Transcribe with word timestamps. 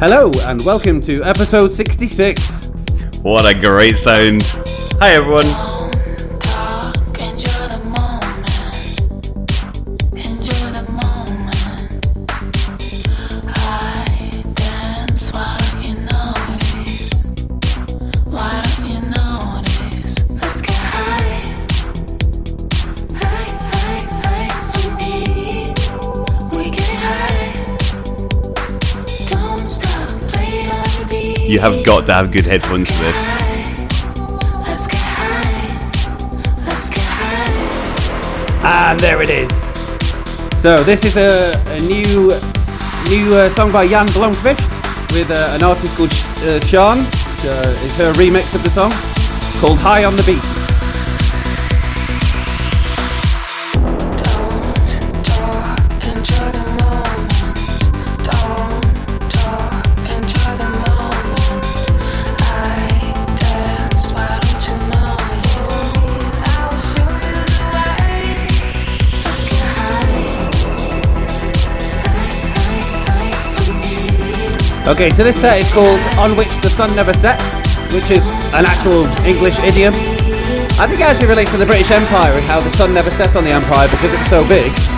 Hello 0.00 0.28
and 0.48 0.60
welcome 0.64 1.00
to 1.02 1.22
episode 1.22 1.72
66. 1.72 2.48
What 3.22 3.44
a 3.46 3.58
great 3.58 3.96
sound. 3.96 4.42
Hi 4.98 5.10
everyone. 5.12 5.46
You 31.54 31.60
have 31.60 31.84
got 31.84 32.06
to 32.06 32.12
have 32.12 32.32
good 32.32 32.46
headphones 32.46 32.90
for 32.90 33.04
this. 33.04 33.16
And 38.64 38.98
there 38.98 39.22
it 39.22 39.28
is. 39.28 39.48
So 40.62 40.82
this 40.82 41.04
is 41.04 41.16
a, 41.16 41.54
a 41.70 41.78
new 41.86 42.32
new 43.08 43.32
uh, 43.36 43.54
song 43.54 43.70
by 43.70 43.86
Jan 43.86 44.08
Blomqvist 44.08 44.58
with 45.12 45.30
uh, 45.30 45.54
an 45.54 45.62
artist 45.62 45.96
called 45.96 46.10
uh, 46.10 46.58
Sean. 46.66 46.98
Uh, 46.98 47.84
it's 47.84 47.98
her 47.98 48.12
remix 48.14 48.52
of 48.56 48.64
the 48.64 48.70
song 48.70 48.90
called 49.60 49.78
High 49.78 50.02
on 50.02 50.16
the 50.16 50.24
Beat. 50.24 50.53
Okay, 74.86 75.08
so 75.16 75.24
this 75.24 75.40
set 75.40 75.58
is 75.58 75.72
called 75.72 75.98
On 76.18 76.36
Which 76.36 76.52
the 76.60 76.68
Sun 76.68 76.94
Never 76.94 77.14
Sets, 77.14 77.42
which 77.88 78.04
is 78.10 78.20
an 78.52 78.66
actual 78.68 79.08
English 79.24 79.56
idiom. 79.64 79.94
I 80.76 80.84
think 80.84 81.00
it 81.00 81.08
actually 81.08 81.28
relates 81.28 81.50
to 81.52 81.56
the 81.56 81.64
British 81.64 81.90
Empire 81.90 82.34
and 82.34 82.44
how 82.44 82.60
the 82.60 82.70
sun 82.76 82.92
never 82.92 83.08
sets 83.08 83.34
on 83.34 83.44
the 83.44 83.50
Empire 83.50 83.88
because 83.88 84.12
it's 84.12 84.28
so 84.28 84.46
big. 84.46 84.93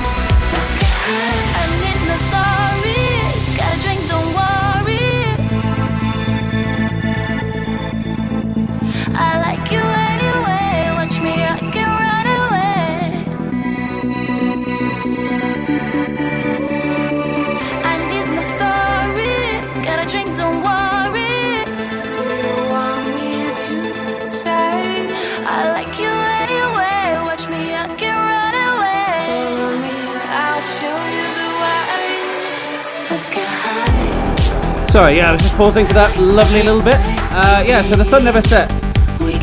Sorry, 34.97 35.19
yeah, 35.19 35.28
I 35.28 35.33
was 35.33 35.42
just 35.42 35.56
pausing 35.56 35.84
for 35.84 35.92
that 35.92 36.16
lovely 36.16 36.62
little 36.62 36.80
bit. 36.80 36.97
Uh, 37.28 37.62
yeah, 37.69 37.83
so 37.83 37.97
the 37.97 38.05
sun 38.06 38.25
never 38.25 38.41
set. 38.41 38.72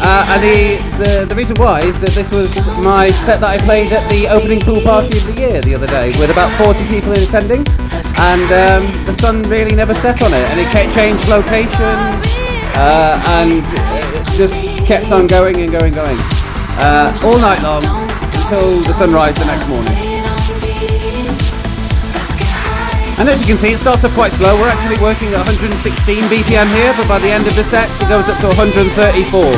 Uh, 0.01 0.25
and 0.33 0.41
the, 0.41 0.81
the 0.97 1.25
the 1.29 1.35
reason 1.35 1.53
why 1.61 1.77
is 1.77 1.93
that 2.01 2.09
this 2.09 2.25
was 2.33 2.49
my 2.81 3.13
set 3.21 3.37
that 3.37 3.61
I 3.61 3.61
played 3.61 3.93
at 3.93 4.01
the 4.09 4.33
opening 4.33 4.61
pool 4.61 4.81
party 4.81 5.13
of 5.15 5.29
the 5.29 5.37
year 5.37 5.61
the 5.61 5.75
other 5.75 5.85
day 5.85 6.09
with 6.17 6.33
about 6.33 6.49
40 6.57 6.81
people 6.89 7.13
in 7.13 7.21
attending, 7.21 7.61
and 8.17 8.49
um, 8.49 8.81
the 9.05 9.13
sun 9.21 9.43
really 9.43 9.75
never 9.75 9.93
set 9.93 10.25
on 10.25 10.33
it, 10.33 10.41
and 10.41 10.57
it 10.57 10.73
changed 10.97 11.29
location, 11.29 12.01
uh, 12.73 13.21
and 13.37 13.61
it 13.61 14.25
just 14.33 14.57
kept 14.89 15.13
on 15.13 15.27
going 15.27 15.61
and 15.61 15.69
going, 15.69 15.93
and 15.93 16.01
going, 16.01 16.17
uh, 16.81 17.13
all 17.21 17.37
night 17.37 17.61
long 17.61 17.85
until 18.41 18.81
the 18.89 18.97
sunrise 18.97 19.37
the 19.37 19.45
next 19.45 19.69
morning. 19.69 20.12
And 23.19 23.29
as 23.29 23.37
you 23.45 23.53
can 23.53 23.57
see, 23.61 23.73
it 23.73 23.79
starts 23.79 24.03
off 24.03 24.13
quite 24.13 24.31
slow. 24.33 24.57
We're 24.57 24.73
actually 24.73 24.97
working 24.97 25.29
at 25.37 25.45
116 25.45 25.85
BPM 26.33 26.65
here, 26.73 26.93
but 26.97 27.07
by 27.07 27.19
the 27.19 27.29
end 27.29 27.45
of 27.45 27.55
the 27.55 27.63
set, 27.69 27.85
it 28.01 28.09
goes 28.09 28.25
up 28.25 28.37
to 28.41 28.49
134. 28.57 29.53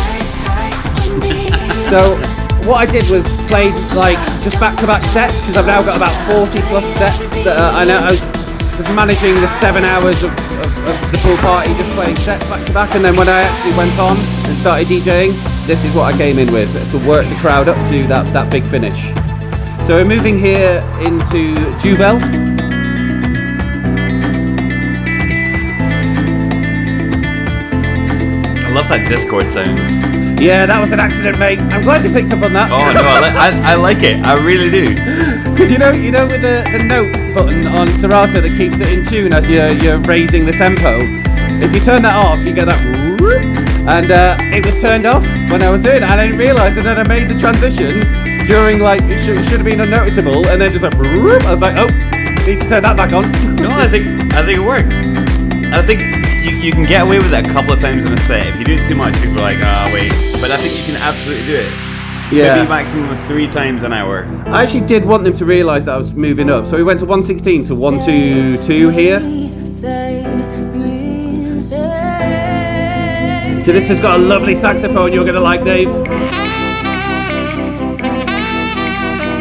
So 1.88 2.20
what 2.68 2.82
I 2.82 2.86
did 2.90 3.08
was 3.14 3.24
played 3.48 3.78
like 3.96 4.18
just 4.42 4.60
back-to-back 4.60 5.04
sets 5.14 5.40
because 5.42 5.58
I've 5.58 5.70
now 5.70 5.82
got 5.82 5.98
about 5.98 6.14
40 6.28 6.60
plus 6.68 6.86
sets. 6.98 7.20
That, 7.46 7.62
uh, 7.62 7.78
I 7.78 7.86
know 7.86 8.02
I 8.02 8.10
was, 8.10 8.22
managing 8.92 9.36
the 9.40 9.48
seven 9.64 9.86
hours 9.86 10.24
of, 10.24 10.32
of, 10.60 10.68
of 10.84 10.96
the 11.08 11.20
pool 11.24 11.38
party, 11.38 11.72
just 11.76 11.96
playing 11.96 12.18
sets 12.18 12.50
back-to-back, 12.50 12.94
and 12.96 13.06
then 13.06 13.16
when 13.16 13.30
I 13.30 13.48
actually 13.48 13.78
went 13.78 13.98
on 13.98 14.18
and 14.18 14.58
started 14.58 14.88
DJing, 14.88 15.32
this 15.66 15.84
is 15.86 15.96
what 15.96 16.14
I 16.14 16.18
came 16.18 16.40
in 16.40 16.52
with 16.52 16.70
to 16.92 16.98
work 17.08 17.26
the 17.26 17.36
crowd 17.36 17.70
up 17.70 17.78
to 17.90 18.04
that 18.08 18.26
that 18.34 18.52
big 18.52 18.68
finish. 18.68 19.00
So 19.88 19.96
we're 19.96 20.06
moving 20.06 20.40
here 20.40 20.84
into 21.00 21.56
Jubel. 21.80 22.55
Love 28.76 28.90
that 28.90 29.08
Discord 29.08 29.50
sound. 29.54 30.38
Yeah, 30.38 30.66
that 30.66 30.82
was 30.82 30.92
an 30.92 31.00
accident, 31.00 31.40
mate. 31.40 31.60
I'm 31.72 31.82
glad 31.82 32.04
you 32.04 32.12
picked 32.12 32.34
up 32.34 32.44
on 32.44 32.52
that. 32.52 32.70
Oh 32.70 32.92
no, 32.92 33.00
I, 33.00 33.22
li- 33.24 33.38
I, 33.40 33.72
I 33.72 33.76
like 33.76 34.04
it. 34.04 34.20
I 34.20 34.36
really 34.36 34.70
do. 34.70 35.42
Because 35.56 35.72
you 35.72 35.78
know, 35.78 35.92
you 35.94 36.12
know, 36.12 36.28
with 36.28 36.42
the, 36.42 36.68
the 36.70 36.84
note 36.84 37.14
button 37.34 37.66
on 37.66 37.88
Serato 38.00 38.42
that 38.42 38.58
keeps 38.58 38.76
it 38.76 38.92
in 38.92 39.06
tune 39.06 39.34
as 39.34 39.48
you're 39.48 39.72
you're 39.72 40.00
raising 40.00 40.46
the 40.46 40.52
tempo. 40.52 41.00
If 41.64 41.74
you 41.74 41.80
turn 41.80 42.02
that 42.02 42.18
off, 42.18 42.46
you 42.46 42.52
get 42.52 42.66
that, 42.66 42.84
and 43.88 44.12
uh, 44.12 44.36
it 44.42 44.66
was 44.66 44.76
turned 44.82 45.06
off 45.06 45.24
when 45.50 45.64
I 45.64 45.70
was 45.70 45.82
doing 45.82 46.04
it, 46.04 46.04
and 46.04 46.20
I 46.20 46.26
didn't 46.26 46.38
realise. 46.38 46.76
And 46.76 46.86
then 46.86 47.00
I 47.00 47.08
made 47.08 47.30
the 47.30 47.40
transition 47.40 48.02
during 48.48 48.80
like 48.80 49.00
it 49.04 49.24
should, 49.24 49.38
should 49.48 49.64
have 49.64 49.64
been 49.64 49.80
unnoticeable, 49.80 50.46
and 50.48 50.60
then 50.60 50.74
just 50.74 50.84
like, 50.84 50.94
I 51.48 51.52
was 51.54 51.62
like, 51.62 51.78
oh, 51.80 51.88
need 52.46 52.60
to 52.60 52.68
turn 52.68 52.84
that 52.84 52.98
back 52.98 53.14
on. 53.14 53.32
No, 53.56 53.72
I 53.72 53.88
think 53.88 54.34
I 54.34 54.44
think 54.44 54.60
it 54.60 54.66
works. 54.68 54.94
I 55.72 55.82
think 55.88 56.25
you, 56.66 56.72
can 56.72 56.86
get 56.86 57.04
away 57.04 57.20
with 57.20 57.32
it 57.32 57.46
a 57.46 57.54
couple 57.54 57.74
of 57.74 57.80
times 57.80 58.06
in 58.06 58.14
a 58.14 58.18
set. 58.18 58.48
If 58.48 58.58
you 58.60 58.66
do 58.66 58.74
it 58.74 58.88
too 58.88 58.96
much, 58.96 59.14
people 59.16 59.38
are 59.38 59.42
like, 59.42 59.58
ah, 59.62 59.92
wait. 59.94 60.10
But 60.42 60.50
I 60.52 60.58
think 60.58 60.76
you 60.76 60.84
can 60.84 61.02
absolutely 61.02 61.46
do 61.46 61.56
it. 61.58 61.72
yeah. 62.32 62.56
Maybe 62.56 62.68
maximum 62.68 63.10
of 63.10 63.20
three 63.26 63.48
times 63.48 63.84
an 63.84 63.94
hour. 63.94 64.26
I 64.48 64.64
actually 64.64 64.88
did 64.88 65.06
want 65.06 65.24
them 65.24 65.36
to 65.38 65.46
realise 65.46 65.84
that 65.86 65.94
I 65.94 65.98
was 65.98 66.12
moving 66.14 66.50
up, 66.50 66.66
so 66.66 66.76
we 66.76 66.84
went 66.84 67.00
to 67.00 67.06
116 67.06 67.66
to 67.66 67.76
122 67.76 68.90
here. 68.90 69.20
So 73.64 73.72
this 73.72 73.88
has 73.88 74.00
got 74.00 74.20
a 74.20 74.24
lovely 74.24 74.60
saxophone 74.60 75.14
you're 75.14 75.26
gonna 75.26 75.40
like, 75.40 75.64
Dave. 75.64 75.90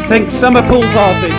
Think 0.07 0.29
summer 0.31 0.61
pool 0.67 0.83
party. 0.93 1.31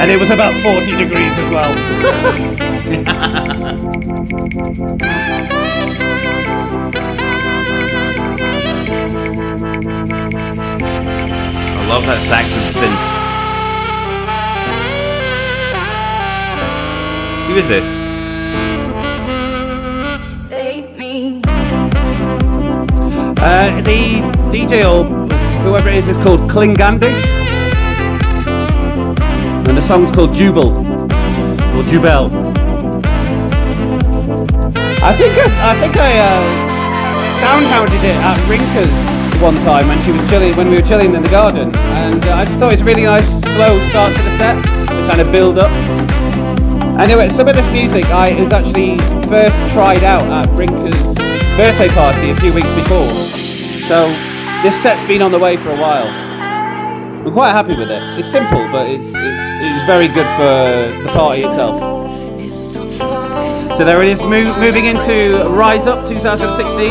And 0.00 0.10
it 0.10 0.18
was 0.18 0.30
about 0.30 0.54
40 0.62 0.96
degrees 0.96 1.32
as 1.38 1.52
well. 1.52 1.72
I 10.54 11.86
love 11.88 12.04
that 12.06 12.22
sax 12.22 12.48
with 12.52 12.74
synth. 12.76 13.04
Who 17.48 17.56
is 17.58 17.68
this? 17.68 17.86
Save 20.48 20.96
me. 20.98 21.42
Uh, 23.38 23.80
the 23.82 24.20
DJ 24.50 24.84
or 24.84 25.04
whoever 25.62 25.88
it 25.88 25.96
is 25.96 26.08
is 26.08 26.16
called 26.18 26.40
Klingande. 26.50 27.41
The 29.82 29.88
song's 29.88 30.14
called 30.14 30.30
Jubel. 30.30 30.70
Or 31.74 31.82
Jubel. 31.82 32.30
I 35.02 35.12
think 35.18 35.34
I, 35.36 35.70
I 35.70 35.80
think 35.80 35.96
I 35.96 36.18
uh, 36.22 36.46
soundhounded 37.42 37.98
it 37.98 38.14
at 38.14 38.38
Rinker's 38.48 39.42
one 39.42 39.56
time 39.66 39.88
when 39.88 40.00
she 40.04 40.12
was 40.12 40.20
chilling 40.30 40.56
when 40.56 40.70
we 40.70 40.76
were 40.76 40.86
chilling 40.86 41.16
in 41.16 41.22
the 41.24 41.28
garden. 41.30 41.74
And 41.74 42.24
uh, 42.26 42.36
I 42.36 42.44
just 42.44 42.60
thought 42.60 42.72
it 42.72 42.78
was 42.78 42.82
a 42.82 42.84
really 42.84 43.02
nice 43.02 43.26
slow 43.26 43.76
start 43.90 44.16
to 44.16 44.22
the 44.22 44.38
set 44.38 44.62
to 44.62 45.10
kind 45.10 45.20
of 45.20 45.32
build 45.32 45.58
up. 45.58 45.72
Anyway, 47.00 47.28
some 47.30 47.48
of 47.48 47.54
this 47.56 47.72
music 47.72 48.04
I 48.06 48.40
was 48.40 48.52
actually 48.52 48.98
first 49.26 49.56
tried 49.74 50.04
out 50.04 50.22
at 50.30 50.48
Rinker's 50.56 50.94
birthday 51.58 51.88
party 51.88 52.30
a 52.30 52.36
few 52.36 52.54
weeks 52.54 52.72
before. 52.76 53.10
So 53.90 54.06
this 54.62 54.80
set's 54.80 55.04
been 55.08 55.22
on 55.22 55.32
the 55.32 55.40
way 55.40 55.56
for 55.56 55.70
a 55.70 55.76
while. 55.76 56.31
I'm 57.24 57.32
quite 57.32 57.52
happy 57.52 57.74
with 57.76 57.88
it. 57.90 58.02
It's 58.18 58.30
simple, 58.32 58.66
but 58.72 58.88
it's 58.90 59.06
it's, 59.06 59.14
it's 59.16 59.86
very 59.86 60.08
good 60.08 60.26
for 60.36 61.02
the 61.02 61.10
party 61.12 61.42
itself. 61.44 61.78
So 63.78 63.84
there 63.84 64.02
it 64.02 64.08
is, 64.10 64.18
mo- 64.26 64.58
moving 64.58 64.86
into 64.86 65.44
Rise 65.48 65.86
Up 65.86 66.08
2016 66.08 66.90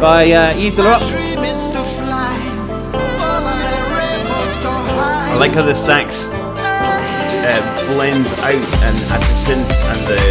by 0.00 0.30
uh, 0.30 0.54
Yves 0.56 0.78
Rock. 0.78 1.02
I 5.28 5.36
like 5.38 5.52
how 5.52 5.62
the 5.62 5.74
sax 5.74 6.24
uh, 6.30 7.60
blends 7.92 8.30
out 8.46 8.54
and 8.54 8.96
at 9.10 9.20
the 9.20 9.34
synth 9.42 9.70
and 9.90 10.00
the, 10.06 10.22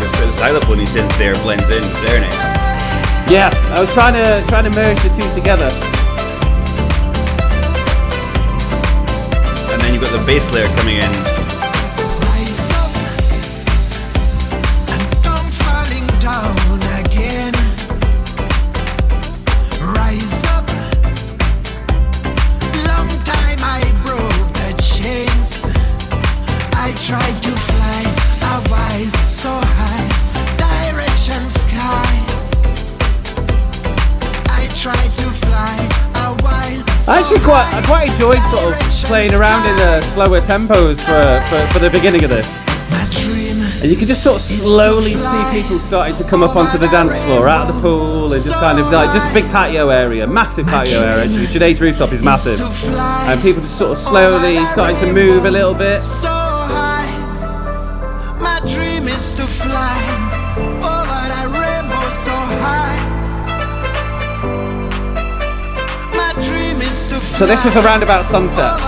the, 0.00 0.06
the 0.26 0.38
xylophone 0.38 0.78
synth 0.86 1.18
there 1.18 1.34
blends 1.42 1.68
in. 1.68 1.82
Very 2.08 2.20
nice. 2.20 2.40
Yeah, 3.30 3.50
I 3.76 3.80
was 3.80 3.92
trying 3.92 4.14
to 4.14 4.42
trying 4.48 4.64
to 4.64 4.70
merge 4.78 5.00
the 5.02 5.10
two 5.10 5.34
together. 5.34 5.68
You've 9.94 10.02
got 10.02 10.18
the 10.18 10.26
bass 10.26 10.52
layer 10.52 10.66
coming 10.76 10.96
in. 10.96 11.33
Actually 37.34 37.50
quite 37.50 37.74
I 37.74 37.82
quite 37.86 38.12
enjoyed 38.12 38.42
sort 38.56 38.74
of 38.74 38.80
playing 39.06 39.34
around 39.34 39.66
in 39.66 39.76
the 39.76 40.00
slower 40.14 40.40
tempos 40.40 41.00
for, 41.00 41.40
for, 41.48 41.72
for 41.72 41.78
the 41.78 41.90
beginning 41.90 42.24
of 42.24 42.30
this. 42.30 42.46
And 43.82 43.90
you 43.90 43.96
can 43.96 44.06
just 44.06 44.22
sort 44.22 44.36
of 44.36 44.42
slowly 44.42 45.14
see 45.14 45.44
people 45.50 45.78
starting 45.80 46.16
to 46.16 46.24
come 46.24 46.42
up 46.42 46.56
onto 46.56 46.78
the 46.78 46.86
dance 46.88 47.12
floor, 47.24 47.48
out 47.48 47.68
of 47.68 47.74
the 47.74 47.80
pool, 47.82 48.32
and 48.32 48.42
just 48.42 48.54
kind 48.54 48.78
of 48.78 48.90
like 48.90 49.12
just 49.12 49.30
a 49.30 49.34
big 49.34 49.44
patio 49.50 49.90
area, 49.90 50.26
massive 50.26 50.66
patio 50.66 51.00
area. 51.00 51.46
Today's 51.48 51.78
rooftop 51.80 52.12
is 52.12 52.24
massive, 52.24 52.60
and 52.60 53.42
people 53.42 53.62
just 53.62 53.78
sort 53.78 53.98
of 53.98 54.06
slowly 54.06 54.56
starting 54.72 54.98
to 55.00 55.12
move 55.12 55.44
a 55.44 55.50
little 55.50 55.74
bit. 55.74 56.02
My 58.40 58.60
dream 58.66 59.08
is 59.08 59.32
to 59.34 59.46
fly 59.46 60.13
So 67.38 67.46
this 67.46 67.62
was 67.64 67.74
around 67.74 68.04
about 68.04 68.30
sunset. 68.30 68.78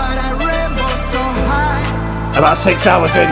About 2.37 2.57
six 2.63 2.87
hours 2.87 3.11
in. 3.13 3.27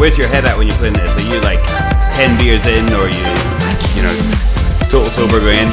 Where's 0.00 0.18
your 0.18 0.26
head 0.26 0.44
at 0.44 0.58
when 0.58 0.66
you're 0.66 0.76
playing 0.78 0.94
this? 0.94 1.14
Are 1.14 1.32
you 1.32 1.40
like 1.42 1.62
10 2.16 2.38
beers 2.42 2.66
in 2.66 2.92
or 2.92 3.06
you 3.06 3.22
you 3.94 4.02
know, 4.02 4.10
total 4.90 5.06
sober 5.14 5.38
going 5.38 5.70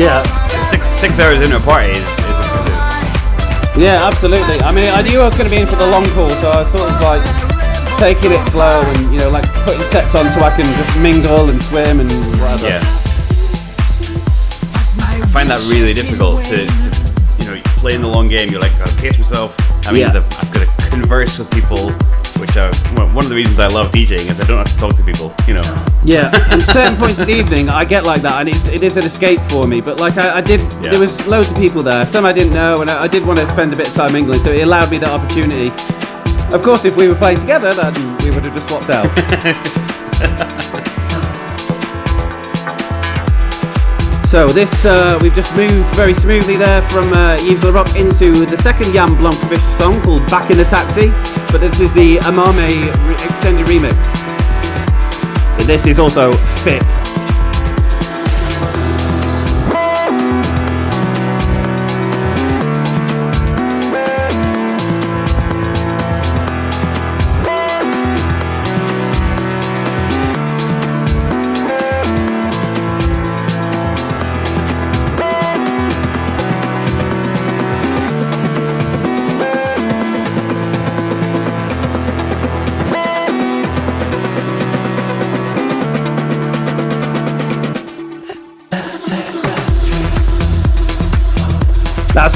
Yeah. 0.00 0.24
Six 0.70 0.88
six 0.98 1.20
hours 1.20 1.42
into 1.42 1.58
a 1.58 1.60
party 1.60 1.90
is, 1.90 1.98
is 1.98 2.23
impressive. 2.23 2.23
Yeah, 3.76 4.06
absolutely. 4.06 4.62
I 4.62 4.70
mean, 4.70 4.86
I 4.86 5.02
knew 5.02 5.20
I 5.20 5.26
was 5.26 5.36
going 5.36 5.50
to 5.50 5.54
be 5.54 5.60
in 5.60 5.66
for 5.66 5.74
the 5.74 5.86
long 5.90 6.06
haul, 6.14 6.30
so 6.30 6.50
I 6.50 6.62
was 6.62 6.70
sort 6.70 6.86
of 6.86 7.00
like 7.02 7.24
taking 7.98 8.30
it 8.30 8.42
slow 8.50 8.70
and 8.70 9.12
you 9.12 9.18
know, 9.18 9.30
like 9.30 9.46
putting 9.66 9.82
sets 9.90 10.14
on 10.14 10.26
so 10.30 10.46
I 10.46 10.54
can 10.54 10.64
just 10.78 10.98
mingle 10.98 11.50
and 11.50 11.60
swim 11.62 11.98
and 11.98 12.10
whatever. 12.38 12.68
Yeah. 12.70 12.80
I 15.02 15.26
find 15.34 15.50
that 15.50 15.58
really 15.66 15.92
difficult 15.92 16.44
to, 16.46 16.66
to 16.66 16.88
you 17.42 17.46
know, 17.50 17.60
playing 17.82 18.02
the 18.02 18.08
long 18.08 18.28
game. 18.28 18.50
You're 18.50 18.60
like, 18.60 18.74
I'll 18.78 18.96
pace 18.98 19.18
myself. 19.18 19.56
That 19.82 19.92
means 19.92 20.14
yeah. 20.14 20.22
I've, 20.22 20.44
I've 20.44 20.54
got 20.54 20.62
to 20.62 20.90
converse 20.90 21.38
with 21.38 21.50
people 21.50 21.90
one 22.54 23.24
of 23.24 23.30
the 23.30 23.34
reasons 23.34 23.58
I 23.58 23.66
love 23.66 23.90
DJing 23.90 24.30
is 24.30 24.40
I 24.40 24.44
don't 24.46 24.58
have 24.58 24.70
to 24.70 24.76
talk 24.76 24.94
to 24.96 25.02
people, 25.02 25.34
you 25.46 25.54
know. 25.54 25.62
Yeah, 26.04 26.30
and 26.52 26.62
certain 26.74 26.96
points 26.96 27.18
in 27.18 27.26
the 27.26 27.34
evening 27.34 27.68
I 27.68 27.84
get 27.84 28.04
like 28.04 28.22
that, 28.22 28.40
and 28.40 28.48
it's, 28.48 28.68
it 28.68 28.82
is 28.82 28.96
an 28.96 29.04
escape 29.04 29.40
for 29.48 29.66
me. 29.66 29.80
But 29.80 29.98
like 29.98 30.16
I, 30.16 30.38
I 30.38 30.40
did, 30.40 30.60
yeah. 30.60 30.90
there 30.90 31.00
was 31.00 31.26
loads 31.26 31.50
of 31.50 31.56
people 31.56 31.82
there. 31.82 32.06
Some 32.06 32.24
I 32.24 32.32
didn't 32.32 32.54
know, 32.54 32.80
and 32.80 32.90
I, 32.90 33.04
I, 33.04 33.08
did 33.08 33.26
want 33.26 33.40
to 33.40 33.50
spend 33.50 33.72
a 33.72 33.76
bit 33.76 33.88
of 33.88 33.94
time 33.94 34.12
mingling, 34.12 34.40
so 34.40 34.52
it 34.52 34.62
allowed 34.62 34.90
me 34.90 34.98
that 34.98 35.08
opportunity. 35.08 35.68
Of 36.54 36.62
course, 36.62 36.84
if 36.84 36.96
we 36.96 37.08
were 37.08 37.16
playing 37.16 37.40
together, 37.40 37.72
then 37.72 37.92
we 38.18 38.30
would 38.30 38.44
have 38.44 38.54
just 38.54 38.68
swapped 38.68 38.90
out. 38.90 39.10
So 44.34 44.48
this, 44.48 44.68
uh, 44.84 45.16
we've 45.22 45.32
just 45.32 45.54
moved 45.54 45.94
very 45.94 46.12
smoothly 46.14 46.56
there 46.56 46.82
from 46.90 47.12
uh, 47.12 47.36
Yves 47.42 47.62
Larock 47.62 47.94
into 47.94 48.44
the 48.44 48.60
second 48.62 48.92
Jan 48.92 49.10
Blomqvist 49.10 49.78
song 49.78 50.02
called 50.02 50.26
Back 50.26 50.50
in 50.50 50.56
the 50.56 50.64
Taxi, 50.64 51.10
but 51.52 51.60
this 51.60 51.78
is 51.78 51.94
the 51.94 52.16
Amame 52.16 52.56
re- 53.06 53.14
extended 53.14 53.64
remix. 53.68 53.94
And 55.60 55.68
this 55.68 55.86
is 55.86 56.00
also 56.00 56.32
Fit 56.64 56.82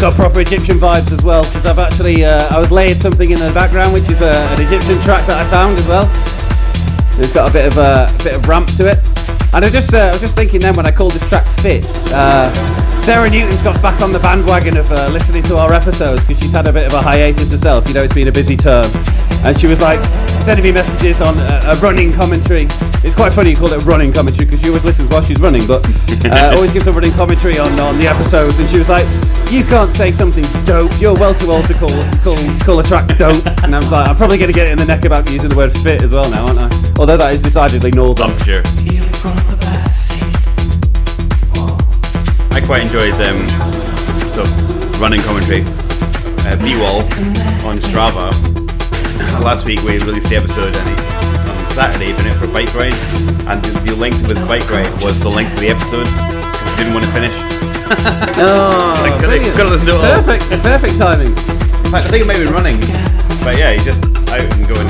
got 0.00 0.15
proper 0.15 0.41
Egyptian 0.41 0.79
vibes 0.79 1.11
as 1.11 1.23
well, 1.23 1.43
because 1.43 1.67
I've 1.67 1.79
actually, 1.79 2.25
uh, 2.25 2.55
I 2.55 2.61
was 2.61 2.71
laying 2.71 2.95
something 3.00 3.31
in 3.31 3.38
the 3.38 3.50
background, 3.52 3.93
which 3.93 4.09
is 4.09 4.21
uh, 4.21 4.57
an 4.57 4.64
Egyptian 4.64 5.00
track 5.02 5.26
that 5.26 5.45
I 5.45 5.50
found 5.50 5.78
as 5.78 5.87
well. 5.87 6.07
It's 7.19 7.33
got 7.33 7.50
a 7.50 7.52
bit 7.52 7.67
of 7.67 7.78
uh, 7.78 8.07
a 8.09 8.25
bit 8.25 8.35
of 8.35 8.47
ramp 8.47 8.69
to 8.76 8.87
it. 8.90 8.99
And 9.52 9.64
I 9.64 9.71
just, 9.71 9.93
uh, 9.93 9.99
I 9.99 10.11
was 10.12 10.21
just 10.21 10.37
thinking 10.37 10.61
then 10.61 10.76
when 10.76 10.87
I 10.87 10.93
called 10.93 11.12
this 11.12 11.26
track 11.28 11.47
Fit, 11.61 11.85
uh, 12.12 12.52
Sarah 13.02 13.31
Newton's 13.31 13.61
got 13.62 13.81
back 13.83 14.00
on 14.02 14.12
the 14.12 14.21
bandwagon 14.21 14.76
of 14.76 14.90
uh, 14.93 15.09
listening 15.09 15.43
to 15.45 15.57
our 15.57 15.73
episodes 15.73 16.23
because 16.26 16.43
she's 16.43 16.52
had 16.52 16.67
a 16.67 16.73
bit 16.73 16.87
of 16.87 16.93
a 16.93 17.00
hiatus 17.00 17.50
herself. 17.50 17.88
You 17.88 17.95
know, 17.95 18.02
it's 18.02 18.14
been 18.14 18.28
a 18.28 18.33
busy 18.33 18.57
term. 18.57 18.87
And 19.43 19.59
she 19.59 19.67
was 19.67 19.81
like, 19.81 20.05
sending 20.45 20.64
me 20.64 20.73
messages 20.73 21.21
on 21.21 21.38
a, 21.38 21.73
a 21.73 21.76
running 21.76 22.12
commentary. 22.12 22.69
It's 23.02 23.17
quite 23.17 23.33
funny 23.33 23.50
you 23.50 23.57
call 23.57 23.73
it 23.73 23.85
running 23.85 24.12
commentary 24.12 24.45
because 24.45 24.61
she 24.61 24.69
always 24.69 24.85
listens 24.85 25.11
while 25.11 25.25
she's 25.25 25.40
running, 25.40 25.67
but 25.67 25.85
uh, 26.26 26.52
always 26.57 26.73
gives 26.73 26.87
a 26.87 26.93
running 26.93 27.12
commentary 27.12 27.59
on, 27.59 27.73
on 27.81 27.99
the 27.99 28.07
episodes. 28.07 28.59
And 28.59 28.69
she 28.71 28.78
was 28.78 28.88
like, 28.88 29.07
"You 29.50 29.64
can't 29.64 29.95
say 29.97 30.12
something 30.12 30.45
dope. 30.64 30.93
You're 31.00 31.14
well 31.14 31.35
too 31.35 31.50
old 31.50 31.67
to 31.67 31.75
call 31.75 31.88
call 32.23 32.37
call 32.61 32.81
a 32.81 32.83
track 32.83 33.07
dope." 33.19 33.45
And 33.62 33.75
I 33.75 33.78
was 33.78 33.90
like, 33.90 34.09
"I'm 34.09 34.17
probably 34.17 34.38
going 34.38 34.52
to 34.52 34.55
get 34.55 34.67
it 34.67 34.73
in 34.73 34.78
the 34.78 34.85
neck 34.85 35.05
about 35.05 35.31
using 35.31 35.49
the 35.49 35.57
word 35.57 35.76
fit 35.78 36.02
as 36.02 36.11
well 36.11 36.28
now, 36.31 36.47
aren't 36.47 36.59
I?" 36.59 36.93
Although 36.99 37.17
that 37.17 37.35
is 37.35 37.43
decidedly 37.43 37.90
northern. 37.93 38.31
Oh, 38.31 38.38
sure. 38.45 38.62
I 42.50 42.61
quite 42.61 42.83
enjoyed 42.83 43.14
um, 43.14 43.49
so 44.33 44.43
running 44.99 45.23
commentary. 45.23 45.62
Uh, 46.49 46.57
B-Wall 46.62 47.02
on 47.69 47.76
Strava 47.76 48.33
last 49.45 49.67
week 49.67 49.83
we 49.83 49.99
released 49.99 50.31
the 50.31 50.37
episode 50.37 50.75
and 50.75 50.88
on 51.50 51.71
Saturday 51.73 52.12
went 52.14 52.26
out 52.26 52.37
for 52.38 52.47
a 52.47 52.49
bike 52.49 52.75
ride 52.75 52.95
and 53.49 53.62
the, 53.62 53.90
the 53.90 53.95
length 53.95 54.23
of 54.25 54.31
his 54.37 54.49
bike 54.49 54.69
ride 54.71 54.90
was 55.02 55.21
the 55.21 55.28
length 55.28 55.52
of 55.52 55.61
the 55.61 55.69
episode 55.69 56.07
didn't 56.78 56.95
want 56.95 57.05
to 57.05 57.12
finish. 57.12 57.67
Oh, 58.40 58.95
like, 59.02 59.21
could 59.21 59.30
have 59.30 59.71
listened 59.71 59.88
to 59.88 59.97
it 59.97 60.25
perfect, 60.25 60.62
perfect 60.62 60.99
timing. 60.99 61.28
In 61.28 61.90
fact, 61.90 62.07
I 62.07 62.11
think 62.11 62.25
it 62.25 62.28
may 62.28 62.38
been 62.38 62.52
running, 62.52 62.80
but 63.42 63.57
yeah, 63.57 63.73
he's 63.73 63.85
just 63.85 64.04
out 64.28 64.40
and 64.40 64.68
going. 64.68 64.88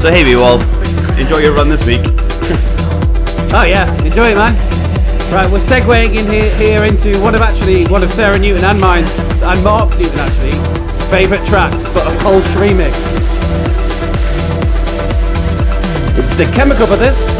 So 0.00 0.10
hey, 0.10 0.22
we 0.22 0.34
all 0.34 0.60
enjoy 1.18 1.38
your 1.38 1.54
run 1.54 1.70
this 1.70 1.86
week. 1.86 2.02
oh 3.54 3.64
yeah, 3.66 3.90
enjoy 4.04 4.32
it, 4.32 4.36
man. 4.36 4.73
Right, 5.34 5.50
we're 5.50 5.58
segueing 5.66 6.16
in 6.16 6.30
here, 6.30 6.54
here 6.54 6.84
into 6.84 7.20
one 7.20 7.34
of 7.34 7.40
actually 7.40 7.86
one 7.86 8.04
of 8.04 8.12
Sarah 8.12 8.38
Newton 8.38 8.62
and 8.62 8.80
mine 8.80 9.02
and 9.02 9.64
Mark 9.64 9.90
Newton 9.98 10.20
actually 10.20 10.52
favourite 11.10 11.44
tracks, 11.48 11.76
but 11.92 12.06
a 12.06 12.16
cold 12.20 12.44
remix. 12.54 12.94
It's 16.16 16.36
the 16.36 16.44
Chemical 16.54 16.86
Brothers 16.86 17.33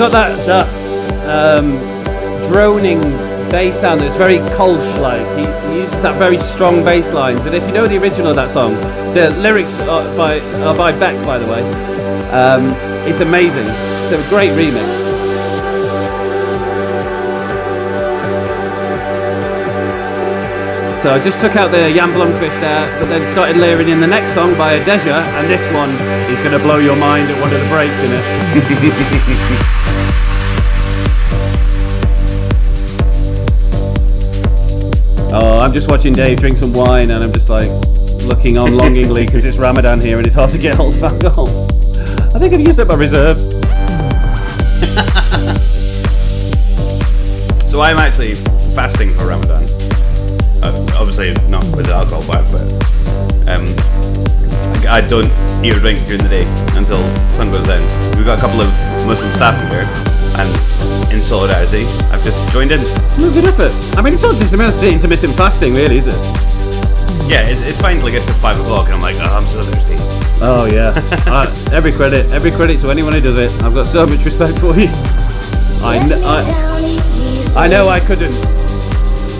got 0.00 0.12
that 0.12 0.46
that 0.46 1.58
um, 1.58 1.76
droning 2.50 3.02
bass 3.50 3.78
sound 3.82 4.00
that's 4.00 4.16
very 4.16 4.38
Kolsch-like. 4.56 5.26
He, 5.36 5.68
he 5.68 5.80
uses 5.82 6.00
that 6.00 6.16
very 6.16 6.38
strong 6.54 6.82
bass 6.82 7.06
lines. 7.12 7.40
And 7.40 7.54
if 7.54 7.62
you 7.66 7.72
know 7.72 7.86
the 7.86 7.98
original 7.98 8.28
of 8.28 8.36
that 8.36 8.50
song, 8.50 8.72
the 9.12 9.28
lyrics 9.36 9.70
are 9.82 10.16
by 10.16 10.40
are 10.40 10.74
by 10.74 10.98
Beck, 10.98 11.22
by 11.26 11.36
the 11.36 11.44
way. 11.44 11.60
Um, 12.30 12.68
it's 13.06 13.20
amazing. 13.20 13.66
It's 13.68 14.26
a 14.26 14.30
great 14.30 14.52
remix. 14.52 14.99
So 21.02 21.14
I 21.14 21.18
just 21.18 21.40
took 21.40 21.56
out 21.56 21.70
the 21.70 21.90
Jan 21.94 22.10
Blomqvist 22.10 22.60
there, 22.60 23.00
but 23.00 23.08
then 23.08 23.22
started 23.32 23.56
layering 23.56 23.88
in 23.88 24.00
the 24.00 24.06
next 24.06 24.34
song 24.34 24.52
by 24.58 24.78
Adeja, 24.78 25.22
and 25.32 25.48
this 25.48 25.72
one 25.72 25.88
is 26.30 26.38
going 26.40 26.52
to 26.52 26.58
blow 26.58 26.76
your 26.76 26.94
mind 26.94 27.30
at 27.30 27.40
one 27.40 27.50
of 27.54 27.58
the 27.58 27.66
breaks 27.68 27.94
in 28.04 28.12
it. 28.12 29.66
Oh, 35.32 35.60
I'm 35.60 35.72
just 35.72 35.88
watching 35.88 36.12
Dave 36.12 36.40
drink 36.40 36.58
some 36.58 36.72
wine 36.72 37.12
and 37.12 37.22
I'm 37.22 37.32
just 37.32 37.48
like 37.48 37.70
looking 38.24 38.58
on 38.58 38.76
longingly 38.76 39.26
because 39.26 39.44
it's 39.44 39.58
Ramadan 39.58 40.00
here 40.00 40.18
and 40.18 40.26
it's 40.26 40.34
hard 40.34 40.50
to 40.50 40.58
get 40.58 40.74
hold 40.74 40.96
of 40.96 41.04
alcohol. 41.04 41.46
I 42.34 42.38
think 42.40 42.52
I've 42.52 42.60
used 42.60 42.80
up 42.80 42.88
my 42.88 42.94
reserve. 42.94 43.38
So 47.70 47.80
I'm 47.80 47.98
actually 47.98 48.34
fasting 48.74 49.14
for 49.14 49.26
Ramadan. 49.28 49.79
Obviously 51.00 51.32
not 51.48 51.64
with 51.74 51.86
the 51.86 51.94
alcohol 51.94 52.22
part, 52.28 52.44
but 52.52 52.60
um, 53.48 53.64
I 54.84 55.00
don't 55.00 55.32
eat 55.64 55.72
or 55.72 55.80
drink 55.80 56.04
during 56.04 56.22
the 56.22 56.28
day 56.28 56.44
until 56.76 57.00
sun 57.32 57.50
goes 57.50 57.66
down. 57.66 57.80
We've 58.16 58.26
got 58.26 58.36
a 58.36 58.40
couple 58.40 58.60
of 58.60 58.68
Muslim 59.08 59.32
staff 59.32 59.56
in 59.64 59.72
here, 59.72 59.88
and 60.36 60.48
in 61.08 61.22
solidarity, 61.24 61.88
I've 62.12 62.22
just 62.22 62.36
joined 62.52 62.70
in. 62.70 62.82
No 63.18 63.32
good 63.32 63.46
effort. 63.46 63.72
I 63.96 64.02
mean, 64.02 64.12
it's 64.12 64.22
not 64.22 64.36
just 64.36 64.52
intermittent 64.52 65.34
fasting, 65.36 65.72
really, 65.72 65.98
is 65.98 66.06
it? 66.06 66.20
Yeah, 67.30 67.48
it's, 67.48 67.62
it's 67.62 67.80
fine 67.80 67.96
till 67.98 68.08
it 68.08 68.12
gets 68.12 68.26
to 68.26 68.34
five 68.34 68.60
o'clock, 68.60 68.86
and 68.86 68.94
I'm 68.94 69.00
like, 69.00 69.16
oh, 69.20 69.36
I'm 69.40 69.48
so 69.48 69.62
thirsty. 69.62 69.96
Oh 70.42 70.68
yeah. 70.70 70.92
uh, 71.26 71.48
every 71.72 71.92
credit, 71.92 72.26
every 72.30 72.50
credit 72.50 72.80
to 72.80 72.90
anyone 72.90 73.14
who 73.14 73.20
does 73.22 73.38
it. 73.38 73.62
I've 73.62 73.74
got 73.74 73.86
so 73.86 74.06
much 74.06 74.24
respect 74.24 74.58
for 74.58 74.76
you. 74.78 74.88
I, 75.82 75.96
kn- 76.06 76.22
I, 76.24 77.64
I 77.64 77.68
know 77.68 77.88
I 77.88 78.00
couldn't. 78.00 78.34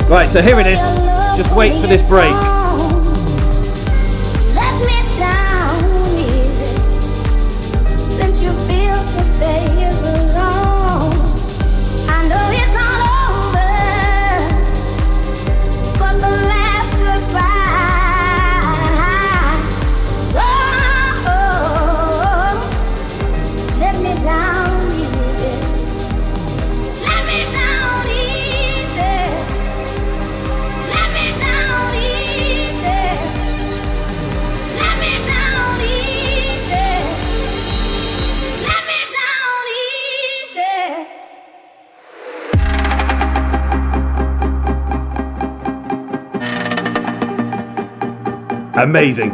Right, 0.09 0.27
so 0.27 0.41
here 0.41 0.59
it 0.59 0.67
is. 0.67 1.10
Just 1.41 1.57
wait 1.57 1.73
for 1.81 1.87
this 1.87 2.07
break. 2.07 2.60
Amazing. 48.91 49.31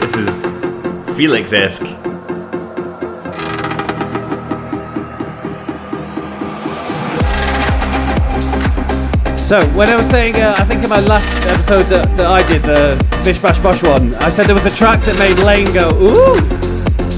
This 0.00 0.14
is 0.16 1.16
Felix-esque. 1.16 1.84
So 9.46 9.64
when 9.76 9.88
I 9.88 9.94
was 9.94 10.10
saying, 10.10 10.34
uh, 10.38 10.56
I 10.58 10.64
think 10.64 10.82
in 10.82 10.90
my 10.90 10.98
last 10.98 11.46
episode 11.46 11.84
that, 11.84 12.16
that 12.16 12.28
I 12.28 12.44
did, 12.48 12.62
the 12.64 13.22
Bish 13.22 13.40
Bash 13.40 13.62
Bosh 13.62 13.80
one, 13.80 14.12
I 14.16 14.30
said 14.32 14.46
there 14.46 14.56
was 14.56 14.64
a 14.64 14.76
track 14.76 15.04
that 15.04 15.16
made 15.16 15.38
Lane 15.44 15.72
go, 15.72 15.90
ooh. 15.90 16.34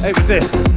It 0.07 0.15
was 0.15 0.27
this. 0.27 0.72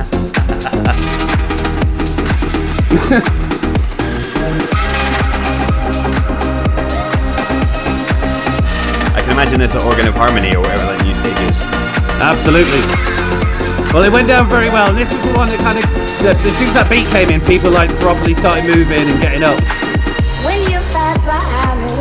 Imagine 9.46 9.60
this 9.62 9.76
at 9.76 9.86
Organ 9.86 10.08
of 10.08 10.16
Harmony 10.16 10.56
or 10.56 10.62
whatever 10.62 10.90
that 10.90 11.06
new 11.06 11.14
stage 11.22 11.38
is. 11.46 11.58
Absolutely. 12.18 12.82
Well, 13.94 14.02
it 14.02 14.10
went 14.12 14.28
down 14.28 14.50
very 14.50 14.70
well. 14.74 14.90
And 14.90 14.98
this 14.98 15.06
is 15.06 15.22
the 15.22 15.34
one 15.38 15.50
that 15.54 15.62
kind 15.62 15.78
of, 15.78 15.86
that, 16.26 16.34
as 16.42 16.58
soon 16.58 16.74
as 16.74 16.82
that 16.82 16.90
beat 16.90 17.06
came 17.14 17.30
in, 17.30 17.38
people 17.46 17.70
like 17.70 17.94
properly 18.02 18.34
started 18.42 18.66
moving 18.66 19.06
and 19.06 19.22
getting 19.22 19.46
up. 19.46 19.62
When 20.42 20.66
you 20.66 20.82
pass 20.90 21.22
by 21.30 21.38
me, 21.78 21.94